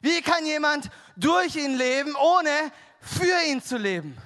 Wie 0.00 0.22
kann 0.22 0.46
jemand 0.46 0.90
durch 1.16 1.56
ihn 1.56 1.76
leben, 1.76 2.14
ohne 2.14 2.70
für 3.00 3.42
ihn 3.46 3.62
zu 3.62 3.76
leben? 3.76 4.16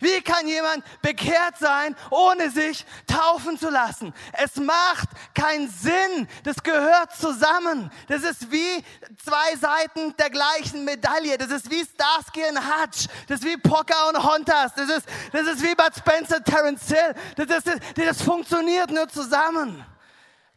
Wie 0.00 0.22
kann 0.22 0.48
jemand 0.48 0.82
bekehrt 1.02 1.58
sein, 1.58 1.94
ohne 2.08 2.50
sich 2.50 2.86
taufen 3.06 3.58
zu 3.58 3.68
lassen? 3.68 4.14
Es 4.32 4.56
macht 4.56 5.10
keinen 5.34 5.68
Sinn. 5.68 6.26
Das 6.42 6.62
gehört 6.62 7.14
zusammen. 7.14 7.92
Das 8.08 8.22
ist 8.22 8.50
wie 8.50 8.82
zwei 9.22 9.56
Seiten 9.56 10.16
der 10.16 10.30
gleichen 10.30 10.86
Medaille. 10.86 11.36
Das 11.36 11.50
ist 11.50 11.70
wie 11.70 11.84
Starsky 11.84 12.42
und 12.48 12.58
Hutch. 12.58 13.08
Das 13.28 13.40
ist 13.40 13.44
wie 13.44 13.58
Pocker 13.58 14.08
und 14.08 14.24
Hontas. 14.24 14.72
Das 14.74 14.88
ist, 14.88 15.06
das 15.32 15.46
ist 15.46 15.62
wie 15.62 15.74
Bud 15.74 15.94
Spencer, 15.94 16.42
Terence 16.42 16.88
Hill. 16.88 17.14
Das, 17.36 17.62
das, 17.62 17.74
das 17.94 18.22
funktioniert 18.22 18.90
nur 18.90 19.06
zusammen. 19.06 19.84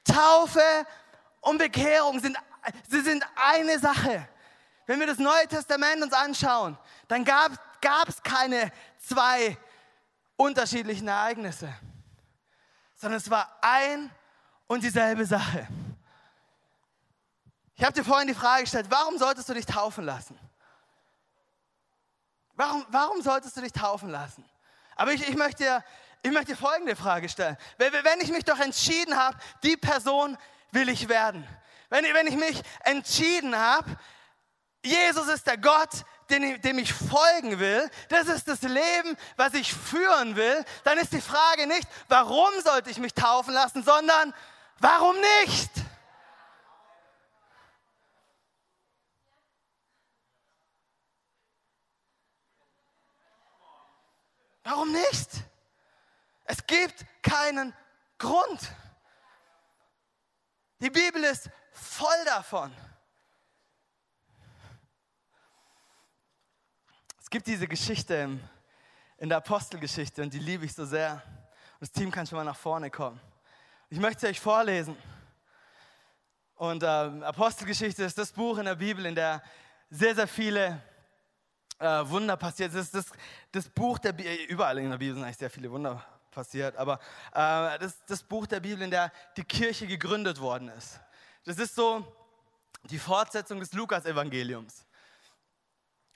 Taufe 0.06 0.64
und 1.42 1.58
Bekehrung 1.58 2.22
sind, 2.22 2.38
sie 2.90 3.02
sind 3.02 3.26
eine 3.36 3.78
Sache. 3.78 4.26
Wenn 4.86 5.00
wir 5.00 5.08
das 5.08 5.18
Neue 5.18 5.48
Testament 5.48 6.02
uns 6.02 6.14
anschauen, 6.14 6.78
dann 7.08 7.26
gab 7.26 7.52
es 8.08 8.22
keine 8.24 8.72
zwei 9.00 9.58
unterschiedlichen 10.36 11.08
Ereignisse, 11.08 11.74
sondern 12.96 13.18
es 13.20 13.30
war 13.30 13.58
ein 13.62 14.10
und 14.68 14.84
dieselbe 14.84 15.26
Sache. 15.26 15.68
Ich 17.76 17.84
habe 17.84 17.94
dir 17.94 18.04
vorhin 18.04 18.28
die 18.28 18.34
Frage 18.34 18.64
gestellt, 18.64 18.88
warum 18.90 19.18
solltest 19.18 19.50
du 19.50 19.54
dich 19.54 19.66
taufen 19.66 20.06
lassen? 20.06 20.38
Warum, 22.56 22.86
warum 22.90 23.22
solltest 23.22 23.58
du 23.58 23.62
dich 23.62 23.72
taufen 23.72 24.10
lassen? 24.10 24.46
Aber 24.96 25.12
ich, 25.12 25.28
ich, 25.28 25.36
möchte 25.36 25.64
dir, 25.64 25.84
ich 26.22 26.32
möchte 26.32 26.56
folgende 26.56 26.96
Frage 26.96 27.28
stellen. 27.30 27.58
Wenn 27.78 28.22
ich 28.22 28.32
mich 28.32 28.46
doch 28.46 28.60
entschieden 28.60 29.18
habe, 29.18 29.38
die 29.64 29.76
Person 29.76 30.38
will 30.72 30.88
ich 30.90 31.10
werden. 31.10 31.48
Wenn, 31.90 32.06
wenn 32.06 32.28
ich 32.28 32.36
mich 32.36 32.62
entschieden 32.84 33.58
habe, 33.58 33.98
Jesus 34.84 35.28
ist 35.28 35.48
der 35.48 35.58
Gott, 35.58 36.06
dem, 36.30 36.78
ich 36.80 36.94
folgen 36.94 37.60
will, 37.60 37.90
das 38.10 38.28
ist 38.28 38.48
das 38.48 38.62
Leben, 38.62 39.18
was 39.36 39.54
ich 39.54 39.74
führen 39.74 40.36
will, 40.36 40.64
dann 40.84 40.98
ist 40.98 41.14
die 41.14 41.22
Frage 41.22 41.68
nicht, 41.68 41.88
warum 42.08 42.52
sollte 42.64 42.90
ich 42.90 42.98
mich 42.98 43.14
taufen 43.14 43.54
lassen, 43.54 43.84
sondern 43.84 44.34
warum 44.80 45.16
nicht? 45.46 45.72
Warum 54.64 54.92
nicht? 54.92 55.30
Es 56.46 56.66
gibt 56.66 57.06
keinen 57.22 57.76
Grund. 58.18 58.62
Die 60.80 60.90
Bibel 60.90 61.24
ist 61.24 61.50
voll 61.72 62.26
davon. 62.26 62.74
Gibt 67.34 67.48
diese 67.48 67.68
Geschichte 67.68 68.30
in 69.18 69.28
der 69.28 69.40
Apostelgeschichte 69.40 70.22
und 70.22 70.32
die 70.32 70.38
liebe 70.38 70.66
ich 70.66 70.74
so 70.76 70.86
sehr. 70.86 71.14
Und 71.14 71.82
das 71.82 71.92
Team 71.92 72.12
kann 72.12 72.28
schon 72.28 72.38
mal 72.38 72.44
nach 72.44 72.56
vorne 72.56 72.92
kommen. 72.92 73.20
Ich 73.90 74.00
möchte 74.00 74.22
sie 74.22 74.28
euch 74.28 74.40
vorlesen. 74.40 74.96
Und 76.54 76.84
äh, 76.84 76.86
Apostelgeschichte 76.86 78.04
ist 78.04 78.20
das 78.20 78.32
Buch 78.32 78.60
in 78.60 78.66
der 78.66 78.76
Bibel, 78.76 79.04
in 79.08 79.16
der 79.16 79.42
sehr, 79.90 80.14
sehr 80.14 80.28
viele 80.28 80.80
äh, 81.80 81.86
Wunder 82.06 82.38
passiert. 82.38 82.72
Das 82.72 82.82
ist 82.82 82.94
das, 82.94 83.06
das 83.52 83.68
Buch 83.68 83.98
der 83.98 84.12
Bibel, 84.12 84.32
überall 84.48 84.78
in 84.78 84.92
der 84.92 85.00
Bibel 85.00 85.16
sind 85.16 85.24
eigentlich 85.24 85.38
sehr 85.38 85.50
viele 85.50 85.72
Wunder 85.72 86.06
passiert, 86.30 86.78
aber 86.78 87.00
äh, 87.32 87.80
das 87.80 88.06
das 88.06 88.22
Buch 88.22 88.46
der 88.46 88.60
Bibel, 88.60 88.84
in 88.84 88.92
der 88.92 89.12
die 89.38 89.44
Kirche 89.44 89.88
gegründet 89.88 90.40
worden 90.40 90.68
ist. 90.68 91.00
Das 91.46 91.58
ist 91.58 91.74
so 91.74 92.06
die 92.84 93.00
Fortsetzung 93.00 93.60
des 93.60 93.74
Lukas-Evangeliums. 93.74 94.86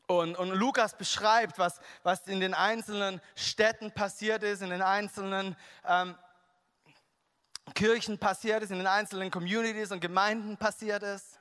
Und, 0.09 0.37
und, 0.37 0.51
Lukas 0.51 0.97
beschreibt, 0.97 1.59
was, 1.59 1.81
was 2.03 2.27
in 2.27 2.39
den 2.39 2.53
einzelnen 2.53 3.19
Städten 3.35 3.91
passiert 3.91 4.41
ist, 4.41 4.61
in 4.61 4.69
den 4.69 4.81
einzelnen 4.81 5.57
ähm, 5.85 6.15
Kirchen 7.75 8.17
passiert 8.17 8.63
ist, 8.63 8.71
in 8.71 8.77
den 8.77 8.87
einzelnen 8.87 9.29
Communities 9.29 9.91
und 9.91 9.99
Gemeinden 9.99 10.55
passiert 10.55 11.03
ist. 11.03 11.39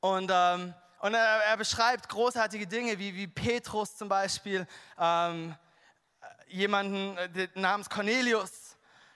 Und, 0.00 0.28
ähm, 0.32 0.74
und 0.98 1.14
er, 1.14 1.44
er, 1.44 1.56
beschreibt 1.56 2.08
großartige 2.08 2.66
Dinge, 2.66 2.98
wie, 2.98 3.14
wie 3.14 3.28
Petrus 3.28 3.96
zum 3.96 4.08
Beispiel, 4.08 4.66
ähm, 4.98 5.54
jemanden 6.48 7.16
äh, 7.16 7.48
namens 7.54 7.88
Cornelius, 7.88 8.50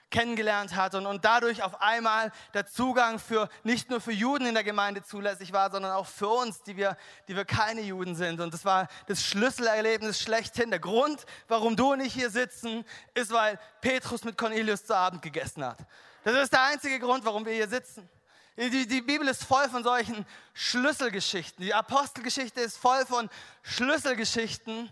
kennengelernt 0.09 0.75
hat 0.75 0.95
und, 0.95 1.05
und 1.05 1.25
dadurch 1.25 1.63
auf 1.63 1.81
einmal 1.81 2.31
der 2.53 2.65
Zugang 2.65 3.19
für 3.19 3.49
nicht 3.63 3.89
nur 3.89 3.99
für 3.99 4.11
Juden 4.11 4.45
in 4.45 4.53
der 4.53 4.63
Gemeinde 4.63 5.03
zulässig 5.03 5.51
war, 5.51 5.69
sondern 5.69 5.91
auch 5.91 6.07
für 6.07 6.29
uns, 6.29 6.63
die 6.63 6.77
wir, 6.77 6.97
die 7.27 7.35
wir 7.35 7.45
keine 7.45 7.81
Juden 7.81 8.15
sind. 8.15 8.39
Und 8.39 8.53
das 8.53 8.63
war 8.63 8.87
das 9.07 9.23
Schlüsselerlebnis 9.23 10.21
schlechthin. 10.21 10.69
Der 10.69 10.79
Grund, 10.79 11.25
warum 11.47 11.75
du 11.75 11.93
und 11.93 11.99
ich 11.99 12.13
hier 12.13 12.29
sitzen, 12.29 12.85
ist, 13.13 13.31
weil 13.31 13.59
Petrus 13.81 14.23
mit 14.23 14.37
Cornelius 14.37 14.85
zu 14.85 14.95
Abend 14.95 15.21
gegessen 15.21 15.65
hat. 15.65 15.79
Das 16.23 16.35
ist 16.35 16.53
der 16.53 16.63
einzige 16.63 16.99
Grund, 16.99 17.25
warum 17.25 17.45
wir 17.45 17.53
hier 17.53 17.67
sitzen. 17.67 18.09
Die, 18.57 18.87
die, 18.87 19.01
Bibel 19.01 19.27
ist 19.27 19.43
voll 19.43 19.69
von 19.69 19.83
solchen 19.83 20.25
Schlüsselgeschichten. 20.53 21.63
Die 21.63 21.75
Apostelgeschichte 21.75 22.59
ist 22.59 22.77
voll 22.77 23.05
von 23.05 23.29
Schlüsselgeschichten 23.61 24.91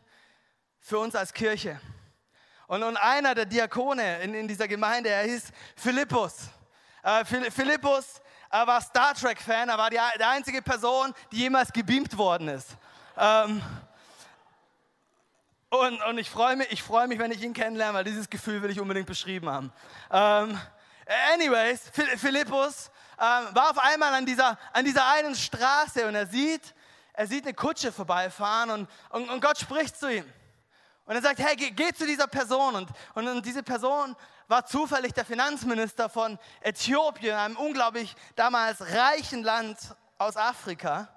für 0.79 0.99
uns 0.99 1.15
als 1.15 1.33
Kirche. 1.33 1.81
Und, 2.67 2.83
und 2.83 2.97
einer 2.97 3.35
der 3.35 3.45
Diakone 3.45 4.21
in, 4.21 4.33
in 4.33 4.47
dieser 4.47 4.67
Gemeinde, 4.67 5.09
er 5.09 5.23
hieß 5.23 5.51
Philippus. 5.75 6.49
Äh, 7.03 7.23
Philippus 7.25 8.21
äh, 8.49 8.65
war 8.65 8.81
Star 8.81 9.13
Trek-Fan, 9.13 9.69
er 9.69 9.77
war 9.77 9.89
die, 9.89 9.99
die, 10.17 10.23
einzige 10.23 10.61
Person, 10.61 11.13
die 11.31 11.37
jemals 11.37 11.71
gebeamt 11.71 12.17
worden 12.17 12.47
ist. 12.47 12.69
Ähm, 13.17 13.61
und, 15.69 16.01
und 16.03 16.17
ich 16.17 16.29
freue 16.29 16.55
mich, 16.55 16.81
freu 16.81 17.05
mich, 17.07 17.19
wenn 17.19 17.31
ich 17.31 17.41
ihn 17.43 17.53
kennenlerne, 17.53 17.93
weil 17.93 18.03
dieses 18.03 18.29
Gefühl 18.29 18.61
will 18.61 18.71
ich 18.71 18.79
unbedingt 18.79 19.07
beschrieben 19.07 19.49
haben. 19.49 19.71
Ähm, 20.09 20.59
anyways, 21.33 21.91
Philippus 22.17 22.89
ähm, 23.19 23.53
war 23.53 23.71
auf 23.71 23.77
einmal 23.77 24.13
an 24.13 24.25
dieser, 24.25 24.57
an 24.73 24.85
dieser 24.85 25.07
einen 25.11 25.35
Straße 25.35 26.07
und 26.07 26.15
er 26.15 26.25
sieht, 26.25 26.73
er 27.13 27.27
sieht 27.27 27.45
eine 27.45 27.53
Kutsche 27.53 27.91
vorbeifahren 27.91 28.69
und, 28.71 28.89
und, 29.09 29.29
und 29.29 29.41
Gott 29.41 29.59
spricht 29.59 29.97
zu 29.97 30.11
ihm. 30.11 30.25
Und 31.05 31.15
er 31.15 31.21
sagt, 31.21 31.39
hey, 31.39 31.55
geh, 31.55 31.69
geh 31.69 31.93
zu 31.93 32.05
dieser 32.05 32.27
Person. 32.27 32.75
Und, 32.75 32.89
und, 33.13 33.27
und 33.27 33.45
diese 33.45 33.61
Person 33.61 34.15
war 34.47 34.65
zufällig 34.65 35.13
der 35.13 35.25
Finanzminister 35.25 36.09
von 36.09 36.39
Äthiopien, 36.61 37.35
einem 37.35 37.57
unglaublich 37.57 38.15
damals 38.35 38.81
reichen 38.81 39.43
Land 39.43 39.77
aus 40.17 40.35
Afrika. 40.35 41.07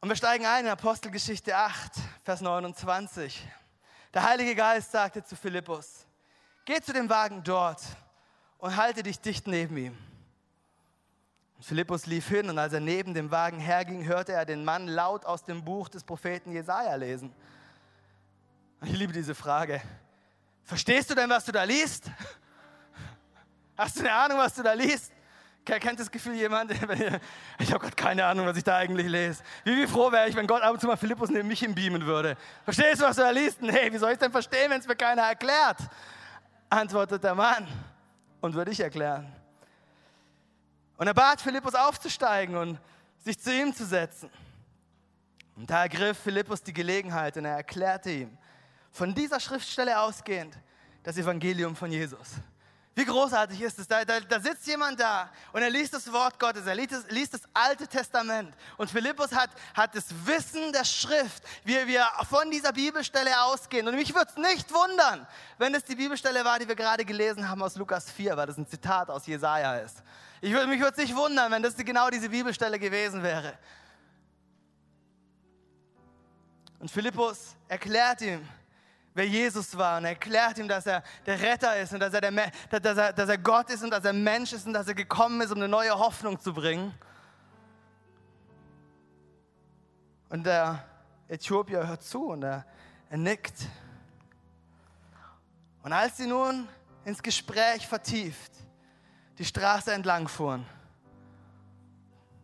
Und 0.00 0.08
wir 0.08 0.16
steigen 0.16 0.46
ein 0.46 0.64
in 0.64 0.70
Apostelgeschichte 0.70 1.56
8, 1.56 1.92
Vers 2.24 2.40
29. 2.40 3.46
Der 4.14 4.22
Heilige 4.22 4.54
Geist 4.54 4.92
sagte 4.92 5.22
zu 5.24 5.36
Philippus, 5.36 6.06
geh 6.64 6.80
zu 6.80 6.92
dem 6.92 7.08
Wagen 7.08 7.42
dort 7.44 7.82
und 8.58 8.76
halte 8.76 9.02
dich 9.02 9.20
dicht 9.20 9.46
neben 9.46 9.76
ihm. 9.76 9.98
Und 11.56 11.64
Philippus 11.64 12.06
lief 12.06 12.28
hin 12.28 12.48
und 12.48 12.58
als 12.58 12.72
er 12.72 12.80
neben 12.80 13.14
dem 13.14 13.30
Wagen 13.30 13.58
herging, 13.58 14.04
hörte 14.04 14.32
er 14.32 14.46
den 14.46 14.64
Mann 14.64 14.86
laut 14.86 15.24
aus 15.24 15.44
dem 15.44 15.64
Buch 15.64 15.88
des 15.88 16.04
Propheten 16.04 16.52
Jesaja 16.52 16.94
lesen. 16.94 17.34
Ich 18.82 18.92
liebe 18.92 19.12
diese 19.12 19.34
Frage. 19.34 19.80
Verstehst 20.62 21.10
du 21.10 21.14
denn, 21.14 21.28
was 21.28 21.44
du 21.44 21.52
da 21.52 21.64
liest? 21.64 22.10
Hast 23.76 23.96
du 23.96 24.00
eine 24.00 24.12
Ahnung, 24.12 24.38
was 24.38 24.54
du 24.54 24.62
da 24.62 24.72
liest? 24.72 25.12
Kennt 25.64 26.00
das 26.00 26.10
Gefühl 26.10 26.34
jemand? 26.34 26.72
Ich 27.60 27.72
habe 27.72 27.80
gerade 27.80 27.96
keine 27.96 28.24
Ahnung, 28.24 28.46
was 28.46 28.56
ich 28.56 28.64
da 28.64 28.76
eigentlich 28.76 29.08
lese. 29.08 29.42
Wie, 29.64 29.76
wie 29.76 29.86
froh 29.86 30.10
wäre 30.12 30.28
ich, 30.28 30.36
wenn 30.36 30.46
Gott 30.46 30.62
ab 30.62 30.72
und 30.72 30.80
zu 30.80 30.86
mal 30.86 30.96
Philippus 30.96 31.28
neben 31.28 31.48
mich 31.48 31.60
beamen 31.74 32.06
würde. 32.06 32.36
Verstehst 32.64 33.00
du, 33.00 33.04
was 33.04 33.16
du 33.16 33.22
da 33.22 33.30
liest? 33.30 33.60
Nee, 33.60 33.92
wie 33.92 33.98
soll 33.98 34.12
ich 34.12 34.18
denn 34.18 34.30
verstehen, 34.30 34.70
wenn 34.70 34.80
es 34.80 34.86
mir 34.86 34.96
keiner 34.96 35.22
erklärt? 35.22 35.78
Antwortet 36.70 37.22
der 37.24 37.34
Mann 37.34 37.66
und 38.40 38.54
würde 38.54 38.70
ich 38.70 38.80
erklären. 38.80 39.30
Und 40.96 41.06
er 41.06 41.14
bat 41.14 41.40
Philippus 41.40 41.74
aufzusteigen 41.74 42.56
und 42.56 42.78
sich 43.18 43.38
zu 43.38 43.52
ihm 43.52 43.74
zu 43.74 43.84
setzen. 43.84 44.30
Und 45.56 45.68
da 45.68 45.82
ergriff 45.82 46.18
Philippus 46.18 46.62
die 46.62 46.72
Gelegenheit 46.72 47.36
und 47.36 47.44
er 47.44 47.56
erklärte 47.56 48.10
ihm, 48.10 48.38
von 48.98 49.14
dieser 49.14 49.38
Schriftstelle 49.38 50.00
ausgehend 50.00 50.58
das 51.04 51.16
Evangelium 51.16 51.76
von 51.76 51.90
Jesus. 51.90 52.30
Wie 52.96 53.04
großartig 53.04 53.60
ist 53.60 53.78
es? 53.78 53.86
Da, 53.86 54.04
da, 54.04 54.18
da, 54.18 54.40
sitzt 54.40 54.66
jemand 54.66 54.98
da 54.98 55.30
und 55.52 55.62
er 55.62 55.70
liest 55.70 55.94
das 55.94 56.12
Wort 56.12 56.36
Gottes, 56.40 56.66
er 56.66 56.74
liest 56.74 56.90
das, 56.90 57.08
liest 57.08 57.32
das 57.32 57.42
Alte 57.54 57.86
Testament. 57.86 58.52
Und 58.76 58.90
Philippus 58.90 59.30
hat, 59.32 59.50
hat 59.72 59.94
das 59.94 60.06
Wissen 60.26 60.72
der 60.72 60.82
Schrift, 60.82 61.44
wie 61.62 61.86
wir 61.86 62.04
von 62.28 62.50
dieser 62.50 62.72
Bibelstelle 62.72 63.40
ausgehen. 63.44 63.86
Und 63.86 63.94
mich 63.94 64.12
würde 64.12 64.32
es 64.34 64.36
nicht 64.36 64.74
wundern, 64.74 65.28
wenn 65.58 65.72
es 65.76 65.84
die 65.84 65.94
Bibelstelle 65.94 66.44
war, 66.44 66.58
die 66.58 66.66
wir 66.66 66.74
gerade 66.74 67.04
gelesen 67.04 67.48
haben 67.48 67.62
aus 67.62 67.76
Lukas 67.76 68.10
4, 68.10 68.36
weil 68.36 68.48
das 68.48 68.58
ein 68.58 68.66
Zitat 68.66 69.10
aus 69.10 69.28
Jesaja 69.28 69.76
ist. 69.76 70.02
Ich 70.40 70.52
würde, 70.52 70.66
mich 70.66 70.80
würde 70.80 70.96
es 70.96 70.98
nicht 70.98 71.14
wundern, 71.14 71.52
wenn 71.52 71.62
das 71.62 71.76
genau 71.76 72.10
diese 72.10 72.30
Bibelstelle 72.30 72.80
gewesen 72.80 73.22
wäre. 73.22 73.56
Und 76.80 76.90
Philippus 76.90 77.54
erklärt 77.68 78.22
ihm, 78.22 78.46
wer 79.18 79.26
Jesus 79.26 79.76
war 79.76 79.98
und 79.98 80.04
erklärt 80.04 80.58
ihm, 80.58 80.68
dass 80.68 80.86
er 80.86 81.02
der 81.26 81.40
Retter 81.40 81.76
ist 81.76 81.92
und 81.92 81.98
dass 81.98 82.14
er, 82.14 82.20
der, 82.20 82.80
dass, 82.80 82.96
er, 82.96 83.12
dass 83.12 83.28
er 83.28 83.38
Gott 83.38 83.68
ist 83.68 83.82
und 83.82 83.90
dass 83.90 84.04
er 84.04 84.12
Mensch 84.12 84.52
ist 84.52 84.64
und 84.64 84.72
dass 84.72 84.86
er 84.86 84.94
gekommen 84.94 85.40
ist, 85.40 85.50
um 85.50 85.58
eine 85.58 85.68
neue 85.68 85.90
Hoffnung 85.90 86.38
zu 86.38 86.54
bringen. 86.54 86.94
Und 90.28 90.46
der 90.46 90.84
Äthiopier 91.26 91.86
hört 91.86 92.04
zu 92.04 92.28
und 92.28 92.44
er, 92.44 92.64
Er 93.10 93.18
nickt. 93.18 93.66
Und 95.82 95.92
als 95.92 96.16
sie 96.18 96.26
nun 96.26 96.68
ins 97.04 97.22
Gespräch 97.22 97.88
vertieft 97.88 98.52
die 99.38 99.44
Straße 99.44 99.92
entlang 99.92 100.28
fuhren, 100.28 100.64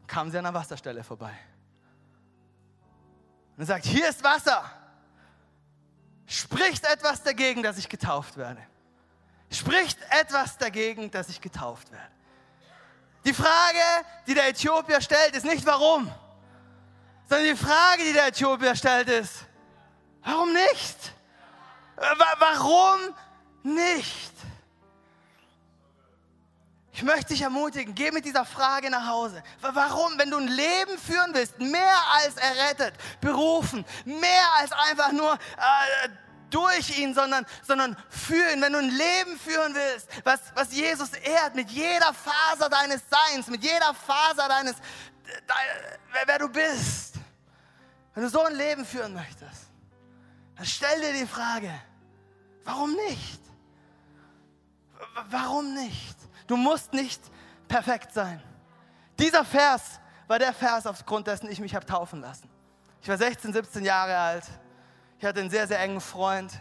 kamen 0.08 0.30
sie 0.30 0.38
an 0.38 0.46
einer 0.46 0.54
Wasserstelle 0.54 1.04
vorbei. 1.04 1.34
Und 3.56 3.62
er 3.62 3.66
sagt, 3.66 3.84
hier 3.84 4.08
ist 4.08 4.24
Wasser. 4.24 4.83
Spricht 6.26 6.84
etwas 6.84 7.22
dagegen, 7.22 7.62
dass 7.62 7.78
ich 7.78 7.88
getauft 7.88 8.36
werde? 8.36 8.62
Spricht 9.50 9.98
etwas 10.10 10.58
dagegen, 10.58 11.10
dass 11.10 11.28
ich 11.28 11.40
getauft 11.40 11.90
werde? 11.92 12.10
Die 13.24 13.34
Frage, 13.34 13.78
die 14.26 14.34
der 14.34 14.48
Äthiopier 14.48 15.00
stellt, 15.00 15.34
ist 15.34 15.46
nicht 15.46 15.64
warum, 15.64 16.10
sondern 17.28 17.46
die 17.46 17.56
Frage, 17.56 18.04
die 18.04 18.12
der 18.12 18.28
Äthiopier 18.28 18.76
stellt, 18.76 19.08
ist, 19.08 19.46
warum 20.22 20.52
nicht? 20.52 21.12
Warum 22.38 23.00
nicht? 23.62 24.32
Ich 26.94 27.02
möchte 27.02 27.32
dich 27.32 27.42
ermutigen, 27.42 27.92
geh 27.92 28.12
mit 28.12 28.24
dieser 28.24 28.44
Frage 28.44 28.88
nach 28.88 29.08
Hause. 29.08 29.42
Warum, 29.60 30.16
wenn 30.16 30.30
du 30.30 30.36
ein 30.36 30.46
Leben 30.46 30.96
führen 30.96 31.34
willst, 31.34 31.58
mehr 31.58 31.98
als 32.12 32.36
errettet, 32.36 32.94
berufen, 33.20 33.84
mehr 34.04 34.52
als 34.60 34.70
einfach 34.70 35.10
nur 35.10 35.32
äh, 35.32 36.08
durch 36.50 36.96
ihn, 36.96 37.12
sondern, 37.12 37.44
sondern 37.66 37.96
für. 38.08 38.44
Wenn 38.60 38.72
du 38.72 38.78
ein 38.78 38.90
Leben 38.90 39.36
führen 39.40 39.74
willst, 39.74 40.08
was, 40.22 40.38
was 40.54 40.72
Jesus 40.72 41.12
ehrt, 41.14 41.56
mit 41.56 41.68
jeder 41.68 42.14
Faser 42.14 42.68
deines 42.68 43.02
Seins, 43.10 43.48
mit 43.48 43.64
jeder 43.64 43.92
Faser 43.92 44.46
deines, 44.46 44.76
de, 44.76 45.34
wer, 46.12 46.22
wer 46.26 46.38
du 46.38 46.48
bist. 46.48 47.16
Wenn 48.14 48.22
du 48.22 48.28
so 48.28 48.44
ein 48.44 48.54
Leben 48.54 48.84
führen 48.84 49.14
möchtest, 49.14 49.68
dann 50.54 50.64
stell 50.64 51.00
dir 51.00 51.12
die 51.12 51.26
Frage, 51.26 51.74
warum 52.62 52.94
nicht? 52.94 53.40
Warum 55.28 55.74
nicht? 55.74 56.13
Du 56.46 56.56
musst 56.56 56.92
nicht 56.92 57.20
perfekt 57.68 58.12
sein. 58.12 58.42
Dieser 59.18 59.44
Vers 59.44 60.00
war 60.26 60.38
der 60.38 60.52
Vers, 60.52 60.86
aufgrund 60.86 61.26
dessen 61.26 61.50
ich 61.50 61.60
mich 61.60 61.74
habe 61.74 61.86
taufen 61.86 62.20
lassen. 62.20 62.48
Ich 63.00 63.08
war 63.08 63.16
16, 63.16 63.52
17 63.52 63.84
Jahre 63.84 64.16
alt. 64.16 64.44
Ich 65.18 65.24
hatte 65.24 65.40
einen 65.40 65.50
sehr, 65.50 65.66
sehr 65.66 65.78
engen 65.80 66.00
Freund, 66.00 66.52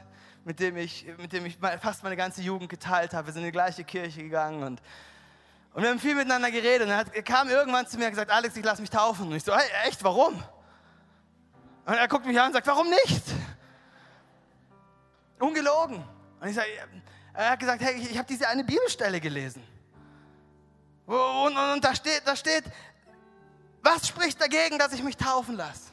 mit 0.46 0.60
dem 0.60 0.78
ich, 0.78 1.06
mit 1.18 1.34
dem 1.34 1.46
ich 1.46 1.58
fast 1.82 2.04
meine 2.04 2.16
ganze 2.16 2.42
Jugend 2.42 2.70
geteilt 2.70 3.14
habe. 3.14 3.28
Wir 3.28 3.34
sind 3.34 3.44
in 3.44 3.48
die 3.48 3.52
gleiche 3.52 3.84
Kirche 3.84 4.24
gegangen 4.24 4.64
und, 4.64 4.82
und 5.74 5.84
wir 5.84 5.90
haben 5.90 6.00
viel 6.00 6.16
miteinander 6.16 6.52
geredet. 6.52 6.88
Und 6.88 6.94
er 6.94 7.24
kam 7.24 7.50
irgendwann 7.50 7.88
zu 7.88 7.98
mir 7.98 8.06
und 8.06 8.12
gesagt, 8.12 8.32
Alex, 8.32 8.56
ich 8.56 8.64
lass 8.64 8.80
mich 8.80 8.90
taufen. 8.90 9.28
Und 9.28 9.36
ich 9.36 9.44
so, 9.44 9.56
hey, 9.56 9.70
echt, 9.88 10.04
warum? 10.04 10.36
Und 11.86 11.94
er 11.94 12.08
guckt 12.08 12.26
mich 12.26 12.40
an 12.40 12.48
und 12.48 12.54
sagt, 12.54 12.68
warum 12.68 12.90
nicht? 12.90 13.24
Ungelogen. 15.40 16.04
Und 16.40 16.48
ich 16.48 16.56
sage, 16.56 16.68
er 17.34 17.52
hat 17.52 17.60
gesagt, 17.60 17.82
hey, 17.82 17.96
ich, 17.96 18.12
ich 18.12 18.18
habe 18.18 18.28
diese 18.28 18.48
eine 18.48 18.64
Bibelstelle 18.64 19.20
gelesen. 19.20 19.64
Und, 21.06 21.16
und, 21.16 21.58
und 21.58 21.84
da, 21.84 21.96
steht, 21.96 22.22
da 22.26 22.36
steht, 22.36 22.64
was 23.82 24.08
spricht 24.08 24.40
dagegen, 24.42 24.80
dass 24.80 24.94
ich 24.94 25.04
mich 25.04 25.18
taufen 25.18 25.56
lasse? 25.56 25.92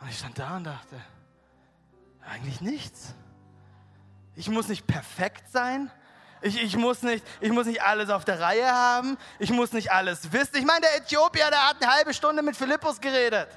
Und 0.00 0.08
ich 0.08 0.18
stand 0.18 0.38
da 0.38 0.56
und 0.56 0.64
dachte, 0.64 1.00
eigentlich 2.28 2.60
nichts. 2.60 3.14
Ich 4.36 4.48
muss 4.48 4.68
nicht 4.68 4.86
perfekt 4.86 5.50
sein. 5.50 5.90
Ich, 6.40 6.62
ich, 6.62 6.76
muss 6.76 7.02
nicht, 7.02 7.26
ich 7.40 7.50
muss 7.50 7.66
nicht 7.66 7.82
alles 7.82 8.10
auf 8.10 8.24
der 8.24 8.38
Reihe 8.38 8.70
haben. 8.70 9.18
Ich 9.40 9.50
muss 9.50 9.72
nicht 9.72 9.90
alles 9.90 10.30
wissen. 10.32 10.56
Ich 10.56 10.64
meine, 10.64 10.82
der 10.82 10.96
Äthiopier, 10.98 11.50
der 11.50 11.68
hat 11.68 11.82
eine 11.82 11.92
halbe 11.92 12.14
Stunde 12.14 12.42
mit 12.42 12.56
Philippus 12.56 13.00
geredet. 13.00 13.48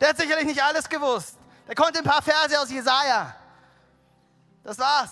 Der 0.00 0.10
hat 0.10 0.18
sicherlich 0.18 0.44
nicht 0.44 0.62
alles 0.62 0.88
gewusst. 0.88 1.36
Der 1.66 1.74
konnte 1.74 1.98
ein 1.98 2.04
paar 2.04 2.22
Verse 2.22 2.60
aus 2.60 2.70
Jesaja. 2.70 3.34
Das 4.62 4.78
war's. 4.78 5.10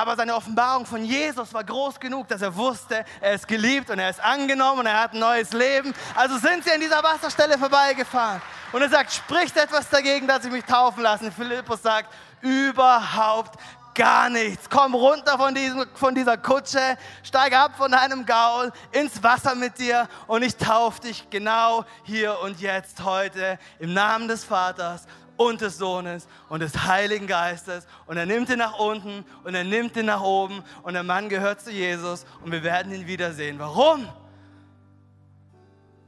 Aber 0.00 0.16
seine 0.16 0.34
Offenbarung 0.34 0.86
von 0.86 1.04
Jesus 1.04 1.52
war 1.52 1.62
groß 1.62 2.00
genug, 2.00 2.26
dass 2.26 2.40
er 2.40 2.56
wusste, 2.56 3.04
er 3.20 3.34
ist 3.34 3.46
geliebt 3.46 3.90
und 3.90 3.98
er 3.98 4.08
ist 4.08 4.18
angenommen 4.18 4.80
und 4.80 4.86
er 4.86 4.98
hat 4.98 5.12
ein 5.12 5.18
neues 5.18 5.52
Leben. 5.52 5.92
Also 6.14 6.38
sind 6.38 6.64
sie 6.64 6.72
an 6.72 6.80
dieser 6.80 7.02
Wasserstelle 7.02 7.58
vorbeigefahren. 7.58 8.40
Und 8.72 8.80
er 8.80 8.88
sagt, 8.88 9.12
spricht 9.12 9.58
etwas 9.58 9.90
dagegen, 9.90 10.26
dass 10.26 10.42
ich 10.46 10.50
mich 10.50 10.64
taufen 10.64 11.02
lasse. 11.02 11.30
Philippus 11.30 11.82
sagt, 11.82 12.08
überhaupt 12.40 13.58
gar 13.94 14.30
nichts. 14.30 14.70
Komm 14.70 14.94
runter 14.94 15.36
von, 15.36 15.54
diesem, 15.54 15.84
von 15.92 16.14
dieser 16.14 16.38
Kutsche, 16.38 16.96
steig 17.22 17.52
ab 17.52 17.72
von 17.76 17.92
deinem 17.92 18.24
Gaul 18.24 18.72
ins 18.92 19.22
Wasser 19.22 19.54
mit 19.54 19.78
dir 19.78 20.08
und 20.26 20.42
ich 20.42 20.56
taufe 20.56 21.02
dich 21.02 21.28
genau 21.28 21.84
hier 22.04 22.38
und 22.40 22.58
jetzt 22.62 23.04
heute 23.04 23.58
im 23.78 23.92
Namen 23.92 24.28
des 24.28 24.44
Vaters 24.44 25.04
und 25.40 25.62
des 25.62 25.78
Sohnes 25.78 26.28
und 26.50 26.60
des 26.60 26.84
Heiligen 26.84 27.26
Geistes. 27.26 27.86
Und 28.04 28.18
er 28.18 28.26
nimmt 28.26 28.50
ihn 28.50 28.58
nach 28.58 28.78
unten 28.78 29.24
und 29.42 29.54
er 29.54 29.64
nimmt 29.64 29.96
ihn 29.96 30.04
nach 30.04 30.20
oben 30.20 30.62
und 30.82 30.92
der 30.92 31.02
Mann 31.02 31.30
gehört 31.30 31.62
zu 31.62 31.70
Jesus 31.70 32.26
und 32.44 32.52
wir 32.52 32.62
werden 32.62 32.92
ihn 32.92 33.06
wiedersehen. 33.06 33.58
Warum? 33.58 34.06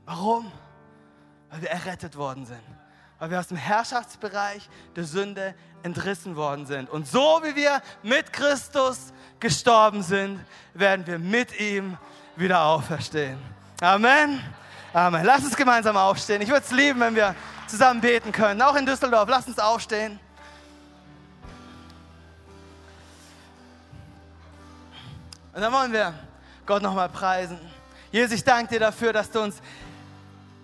Warum? 0.05 0.53
Weil 1.49 1.63
wir 1.63 1.71
errettet 1.71 2.15
worden 2.15 2.45
sind. 2.45 2.61
Weil 3.19 3.31
wir 3.31 3.41
aus 3.41 3.49
dem 3.49 3.57
Herrschaftsbereich 3.57 4.69
der 4.97 5.05
Sünde 5.05 5.55
entrissen 5.83 6.37
worden 6.37 6.67
sind. 6.67 6.91
Und 6.91 7.09
so 7.09 7.41
wie 7.43 7.57
wir 7.57 7.81
mit 8.03 8.35
Christus 8.35 9.15
gestorben 9.41 10.03
sind, 10.03 10.41
werden 10.75 11.07
wir 11.07 11.19
mit 11.19 11.59
ihm 11.59 11.97
wieder 12.37 12.63
auferstehen. 12.65 13.39
Amen. 13.81 14.43
Amen. 14.93 15.25
Lass 15.25 15.43
uns 15.43 15.57
gemeinsam 15.57 15.97
aufstehen. 15.97 16.43
Ich 16.43 16.51
würde 16.51 16.67
es 16.67 16.71
lieben, 16.71 17.01
wenn 17.01 17.15
wir 17.15 17.35
zusammen 17.73 18.03
beten 18.03 18.33
können. 18.33 18.61
Auch 18.61 18.77
in 18.77 18.85
Düsseldorf. 18.85 19.27
Lass 19.31 19.47
uns 19.47 19.59
aufstehen. 19.59 20.21
Und 25.55 25.61
dann 25.63 25.73
wollen 25.73 25.91
wir 25.91 26.13
Gott 26.67 26.83
nochmal 26.83 27.09
preisen. 27.09 27.59
Jesus, 28.11 28.33
ich 28.33 28.45
danke 28.45 28.75
dir 28.75 28.81
dafür, 28.81 29.15
dass 29.15 29.31
du, 29.31 29.41
uns, 29.41 29.57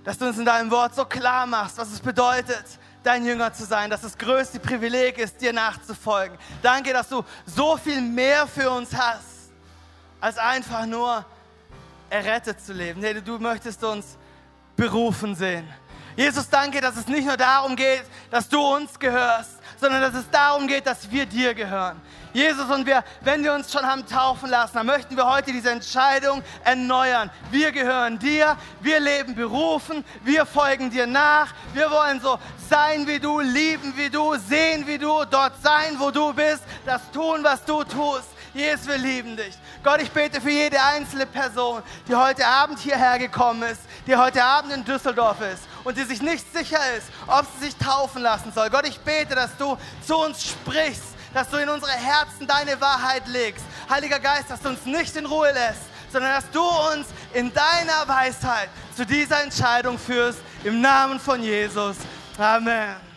dass 0.05 0.19
du 0.19 0.27
uns 0.27 0.37
in 0.39 0.45
deinem 0.45 0.71
Wort 0.71 0.95
so 0.95 1.07
klar 1.07 1.47
machst, 1.47 1.79
was 1.79 1.91
es 1.91 2.01
bedeutet, 2.01 2.65
dein 3.03 3.25
Jünger 3.25 3.55
zu 3.55 3.65
sein, 3.65 3.89
dass 3.89 4.03
das 4.03 4.19
größte 4.19 4.61
Privileg 4.61 5.17
ist, 5.17 5.41
dir 5.41 5.55
nachzufolgen. 5.55 6.37
Danke, 6.61 6.93
dass 6.93 7.09
du 7.09 7.25
so 7.47 7.79
viel 7.79 8.03
mehr 8.03 8.47
für 8.47 8.71
uns 8.71 8.95
hast, 8.95 9.51
als 10.21 10.37
einfach 10.37 10.85
nur 10.85 11.25
errettet 12.11 12.61
zu 12.61 12.75
leben. 12.75 13.01
Nee, 13.01 13.15
du 13.15 13.39
möchtest 13.39 13.83
uns 13.83 14.19
berufen 14.77 15.35
sehen. 15.35 15.67
Jesus, 16.19 16.51
danke, 16.51 16.81
dass 16.81 16.97
es 16.97 17.07
nicht 17.07 17.25
nur 17.25 17.37
darum 17.37 17.77
geht, 17.77 18.03
dass 18.29 18.49
du 18.49 18.61
uns 18.61 18.99
gehörst, 18.99 19.53
sondern 19.81 20.03
dass 20.03 20.15
es 20.15 20.29
darum 20.29 20.67
geht, 20.67 20.85
dass 20.85 21.09
wir 21.13 21.27
dir 21.27 21.55
gehören. 21.55 22.03
Jesus, 22.33 22.69
und 22.69 22.87
wir, 22.87 23.05
wenn 23.21 23.45
wir 23.45 23.55
uns 23.55 23.71
schon 23.71 23.87
haben 23.87 24.05
taufen 24.05 24.51
lassen, 24.51 24.75
dann 24.75 24.87
möchten 24.87 25.17
wir 25.17 25.31
heute 25.31 25.53
diese 25.53 25.71
Entscheidung 25.71 26.43
erneuern. 26.65 27.31
Wir 27.53 27.71
gehören 27.71 28.19
dir, 28.19 28.57
wir 28.81 28.99
leben 28.99 29.37
berufen, 29.37 30.05
wir 30.25 30.45
folgen 30.45 30.91
dir 30.91 31.07
nach. 31.07 31.55
Wir 31.73 31.89
wollen 31.89 32.21
so 32.21 32.37
sein 32.69 33.07
wie 33.07 33.21
du, 33.21 33.39
lieben 33.39 33.97
wie 33.97 34.11
du, 34.11 34.35
sehen 34.39 34.89
wie 34.89 34.99
du, 34.99 35.25
dort 35.25 35.53
sein, 35.63 35.95
wo 35.99 36.11
du 36.11 36.35
bist, 36.35 36.65
das 36.85 37.01
tun, 37.13 37.45
was 37.45 37.65
du 37.65 37.85
tust. 37.85 38.27
Jesus, 38.55 38.89
wir 38.89 38.99
lieben 38.99 39.37
dich. 39.37 39.55
Gott, 39.85 40.03
ich 40.03 40.11
bete 40.11 40.41
für 40.41 40.51
jede 40.51 40.83
einzelne 40.83 41.27
Person, 41.27 41.81
die 42.09 42.17
heute 42.17 42.45
Abend 42.45 42.81
hierher 42.81 43.21
gekommen 43.21 43.63
ist, 43.63 43.83
die 44.05 44.17
heute 44.17 44.43
Abend 44.43 44.73
in 44.73 44.85
Düsseldorf 44.85 45.41
ist 45.43 45.63
und 45.89 45.97
die 45.97 46.05
sich 46.05 46.21
nicht 46.21 46.45
sicher 46.53 46.79
ist, 46.99 47.09
ob 47.27 47.47
sie 47.55 47.65
sich 47.65 47.77
taufen 47.77 48.21
lassen 48.21 48.53
soll. 48.53 48.69
Gott, 48.69 48.87
ich 48.87 49.01
bete, 49.01 49.35
dass 49.35 49.57
du 49.57 49.79
zu 50.07 50.19
uns 50.19 50.45
sprichst, 50.45 51.15
dass 51.33 51.49
du 51.49 51.57
in 51.57 51.69
unsere 51.71 51.93
Herzen 51.93 52.47
deine 52.47 52.79
Wahrheit 52.79 53.27
legst. 53.27 53.65
Heiliger 53.89 54.21
Geist, 54.21 54.51
dass 54.51 54.61
du 54.61 54.69
uns 54.69 54.85
nicht 54.85 55.17
in 55.17 55.25
Ruhe 55.25 55.51
lässt, 55.51 55.81
sondern 56.13 56.33
dass 56.35 56.51
du 56.51 56.61
uns 56.61 57.07
in 57.33 57.51
deiner 57.55 58.07
Weisheit 58.07 58.69
zu 58.95 59.07
dieser 59.07 59.43
Entscheidung 59.43 59.99
führst. 59.99 60.41
Im 60.63 60.83
Namen 60.83 61.19
von 61.19 61.43
Jesus. 61.43 61.97
Amen. 62.37 63.08